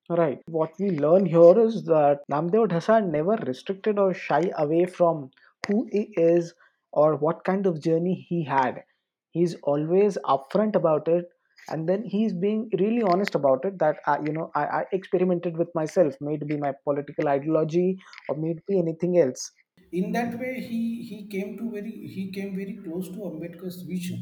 Right. 0.09 0.41
What 0.47 0.73
we 0.79 0.91
learn 0.91 1.27
here 1.27 1.59
is 1.61 1.85
that 1.85 2.21
Namdev 2.31 2.69
Dhasal 2.69 3.07
never 3.11 3.37
restricted 3.47 3.99
or 3.99 4.15
shy 4.15 4.51
away 4.57 4.87
from 4.87 5.31
who 5.67 5.87
he 5.91 6.13
is 6.17 6.55
or 6.93 7.17
what 7.17 7.45
kind 7.45 7.67
of 7.67 7.81
journey 7.83 8.15
he 8.29 8.45
had. 8.45 8.83
He's 9.31 9.55
always 9.63 10.17
upfront 10.25 10.75
about 10.77 11.09
it, 11.09 11.27
and 11.69 11.89
then 11.89 12.05
he's 12.05 12.33
being 12.35 12.71
really 12.79 13.03
honest 13.03 13.35
about 13.35 13.65
it. 13.65 13.79
That 13.79 13.97
I, 14.07 14.21
you 14.21 14.33
know, 14.33 14.51
I, 14.55 14.65
I 14.67 14.85
experimented 14.93 15.57
with 15.59 15.75
myself, 15.75 16.15
maybe 16.21 16.57
my 16.57 16.73
political 16.85 17.29
ideology 17.29 17.99
or 18.29 18.37
maybe 18.37 18.63
anything 18.79 19.19
else. 19.19 19.51
in 19.99 20.13
that 20.15 20.33
way 20.39 20.53
he 20.69 20.79
he 21.09 21.17
came 21.35 21.51
to 21.59 21.67
very 21.75 21.93
he 22.15 22.23
came 22.37 22.51
very 22.61 22.75
close 22.85 23.07
to 23.15 23.21
ambedkar's 23.29 23.77
vision 23.91 24.21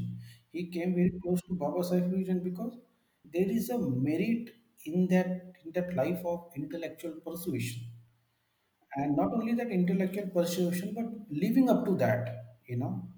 he 0.53 0.63
came 0.77 0.95
very 0.95 1.13
close 1.23 1.43
to 1.49 1.55
baba 1.63 1.83
Sahib's 1.91 2.13
vision 2.17 2.43
because 2.49 2.79
there 3.25 3.51
is 3.59 3.71
a 3.71 3.79
merit 3.79 4.51
in 4.85 5.09
that 5.09 5.31
in 5.65 5.73
that 5.73 5.95
life 5.95 6.23
of 6.25 6.51
intellectual 6.57 7.15
persuasion. 7.29 7.83
And 8.95 9.17
not 9.17 9.33
only 9.33 9.55
that 9.55 9.71
intellectual 9.71 10.29
persuasion 10.29 10.95
but 10.95 11.07
living 11.31 11.69
up 11.71 11.85
to 11.87 11.97
that 11.97 12.59
you 12.67 12.77
know. 12.77 13.09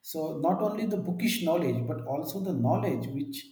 So 0.00 0.38
not 0.38 0.62
only 0.62 0.86
the 0.86 0.98
bookish 0.98 1.42
knowledge 1.42 1.86
but 1.86 2.06
also 2.06 2.40
the 2.40 2.52
knowledge 2.52 3.06
which 3.08 3.44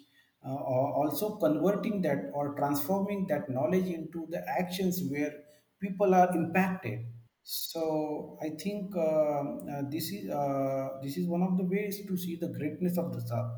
uh, 0.44 0.54
also 0.54 1.36
converting 1.36 2.02
that 2.02 2.30
or 2.32 2.54
transforming 2.54 3.26
that 3.28 3.48
knowledge 3.50 3.86
into 3.86 4.26
the 4.30 4.46
actions 4.48 5.02
where 5.10 5.32
people 5.80 6.14
are 6.14 6.32
impacted 6.36 7.06
so 7.44 8.38
i 8.42 8.48
think 8.62 8.96
um, 8.96 9.60
uh, 9.72 9.82
this 9.90 10.10
is 10.10 10.30
uh, 10.30 10.88
this 11.02 11.16
is 11.16 11.26
one 11.28 11.42
of 11.42 11.56
the 11.58 11.64
ways 11.64 12.00
to 12.08 12.16
see 12.16 12.36
the 12.36 12.48
greatness 12.48 12.96
of 12.98 13.12
Dhasal. 13.12 13.50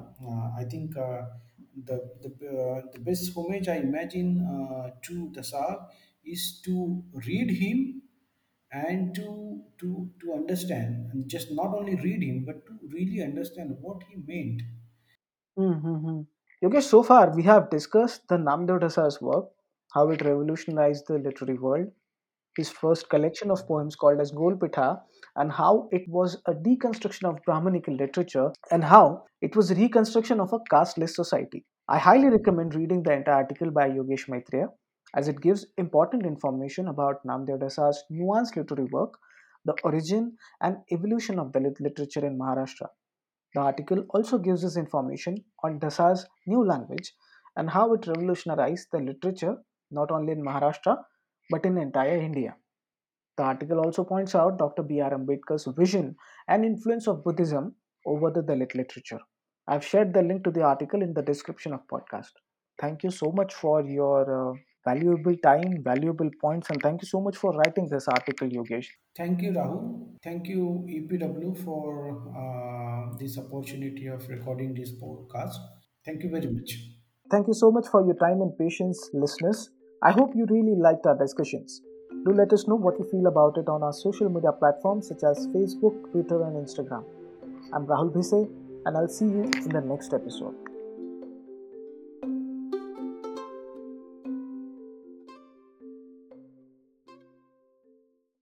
Uh, 0.00 0.48
I 0.58 0.64
think 0.70 0.96
uh, 0.96 1.22
the 1.84 1.96
the, 2.22 2.30
uh, 2.48 2.80
the 2.92 3.00
best 3.00 3.32
homage 3.36 3.68
I 3.68 3.76
imagine 3.76 4.30
uh, 4.54 4.90
to 5.06 5.30
Dhasal 5.36 5.86
is 6.24 6.60
to 6.64 7.02
read 7.26 7.50
him 7.50 8.02
and 8.72 9.14
to 9.16 9.60
to 9.80 10.10
to 10.22 10.32
understand 10.32 11.10
and 11.12 11.28
just 11.28 11.52
not 11.52 11.74
only 11.74 11.96
read 11.96 12.22
him 12.22 12.44
but 12.46 12.64
to 12.66 12.78
really 12.92 13.22
understand 13.22 13.76
what 13.80 14.02
he 14.08 14.16
meant 14.16 14.62
Mm-hmm. 15.58 16.20
Yogesh, 16.62 16.82
so 16.82 17.02
far 17.02 17.34
we 17.34 17.42
have 17.42 17.70
discussed 17.70 18.28
the 18.28 18.36
Namdev 18.36 18.80
Dhasal's 18.80 19.20
work, 19.20 19.46
how 19.92 20.10
it 20.10 20.22
revolutionized 20.22 21.06
the 21.06 21.18
literary 21.18 21.58
world, 21.58 21.90
his 22.56 22.70
first 22.70 23.08
collection 23.10 23.50
of 23.50 23.66
poems 23.66 23.96
called 23.96 24.20
as 24.20 24.32
Golpitha, 24.32 25.00
and 25.36 25.52
how 25.52 25.88
it 25.92 26.02
was 26.08 26.40
a 26.46 26.52
deconstruction 26.52 27.28
of 27.28 27.42
Brahmanical 27.44 27.94
literature 27.94 28.50
and 28.70 28.82
how 28.82 29.24
it 29.42 29.54
was 29.54 29.70
a 29.70 29.74
reconstruction 29.74 30.40
of 30.40 30.52
a 30.52 30.58
casteless 30.70 31.14
society. 31.14 31.64
I 31.88 31.98
highly 31.98 32.28
recommend 32.28 32.74
reading 32.74 33.02
the 33.02 33.12
entire 33.12 33.34
article 33.34 33.70
by 33.70 33.90
Yogesh 33.90 34.28
Maitreya 34.28 34.68
as 35.14 35.28
it 35.28 35.40
gives 35.40 35.66
important 35.76 36.26
information 36.26 36.88
about 36.88 37.24
Namdev 37.26 37.60
Dhasal's 37.60 38.02
nuanced 38.10 38.56
literary 38.56 38.88
work, 38.90 39.14
the 39.64 39.74
origin 39.84 40.36
and 40.60 40.78
evolution 40.90 41.38
of 41.38 41.52
Dalit 41.52 41.80
literature 41.80 42.26
in 42.26 42.38
Maharashtra. 42.38 42.88
The 43.54 43.60
article 43.60 44.04
also 44.10 44.38
gives 44.38 44.64
us 44.64 44.76
information 44.76 45.36
on 45.62 45.78
Dhasal's 45.80 46.26
new 46.46 46.64
language 46.66 47.12
and 47.56 47.70
how 47.70 47.94
it 47.94 48.06
revolutionized 48.06 48.88
the 48.92 48.98
literature 48.98 49.56
not 49.90 50.10
only 50.10 50.32
in 50.32 50.44
Maharashtra 50.44 50.96
but 51.50 51.64
in 51.66 51.78
entire 51.78 52.16
India. 52.18 52.56
The 53.36 53.44
article 53.44 53.80
also 53.80 54.04
points 54.04 54.34
out 54.34 54.58
Dr. 54.58 54.82
B.R. 54.82 55.10
Ambedkar's 55.12 55.66
vision 55.76 56.16
and 56.48 56.64
influence 56.64 57.06
of 57.08 57.24
Buddhism 57.24 57.74
over 58.06 58.30
the 58.30 58.42
Dalit 58.42 58.74
literature. 58.74 59.20
I've 59.68 59.84
shared 59.84 60.12
the 60.14 60.22
link 60.22 60.44
to 60.44 60.50
the 60.50 60.62
article 60.62 61.02
in 61.02 61.12
the 61.14 61.22
description 61.22 61.72
of 61.72 61.80
podcast. 61.92 62.32
Thank 62.80 63.02
you 63.04 63.10
so 63.10 63.32
much 63.32 63.54
for 63.54 63.82
your 63.82 64.52
uh, 64.52 64.54
valuable 64.84 65.36
time, 65.42 65.82
valuable 65.82 66.30
points, 66.40 66.70
and 66.70 66.80
thank 66.82 67.02
you 67.02 67.08
so 67.08 67.20
much 67.20 67.36
for 67.36 67.52
writing 67.52 67.88
this 67.90 68.06
article, 68.08 68.48
Yogesh. 68.48 68.88
thank 69.18 69.42
you 69.44 69.50
rahul 69.56 69.78
thank 70.24 70.48
you 70.52 70.64
epw 70.96 71.52
for 71.64 71.84
uh, 72.42 73.16
this 73.22 73.38
opportunity 73.42 74.06
of 74.16 74.28
recording 74.34 74.74
this 74.80 74.92
podcast 75.04 75.56
thank 76.04 76.22
you 76.22 76.30
very 76.36 76.50
much 76.58 76.76
Thank 77.30 77.48
you 77.48 77.54
so 77.54 77.72
much 77.72 77.86
for 77.88 78.04
your 78.06 78.14
time 78.14 78.40
and 78.40 78.56
patience, 78.56 79.10
listeners. 79.12 79.70
I 80.02 80.12
hope 80.12 80.36
you 80.36 80.44
really 80.46 80.76
liked 80.76 81.06
our 81.06 81.16
discussions. 81.16 81.80
Do 82.26 82.32
let 82.32 82.52
us 82.52 82.68
know 82.68 82.74
what 82.74 82.98
you 82.98 83.04
feel 83.10 83.28
about 83.28 83.56
it 83.56 83.66
on 83.66 83.82
our 83.82 83.94
social 83.94 84.28
media 84.28 84.52
platforms 84.52 85.08
such 85.08 85.24
as 85.24 85.46
Facebook, 85.48 86.12
Twitter, 86.12 86.42
and 86.44 86.56
Instagram. 86.56 87.04
I'm 87.72 87.86
Rahul 87.86 88.12
Bhise, 88.12 88.46
and 88.84 88.96
I'll 88.96 89.08
see 89.08 89.24
you 89.24 89.44
in 89.44 89.70
the 89.70 89.80
next 89.80 90.12
episode. 90.12 90.54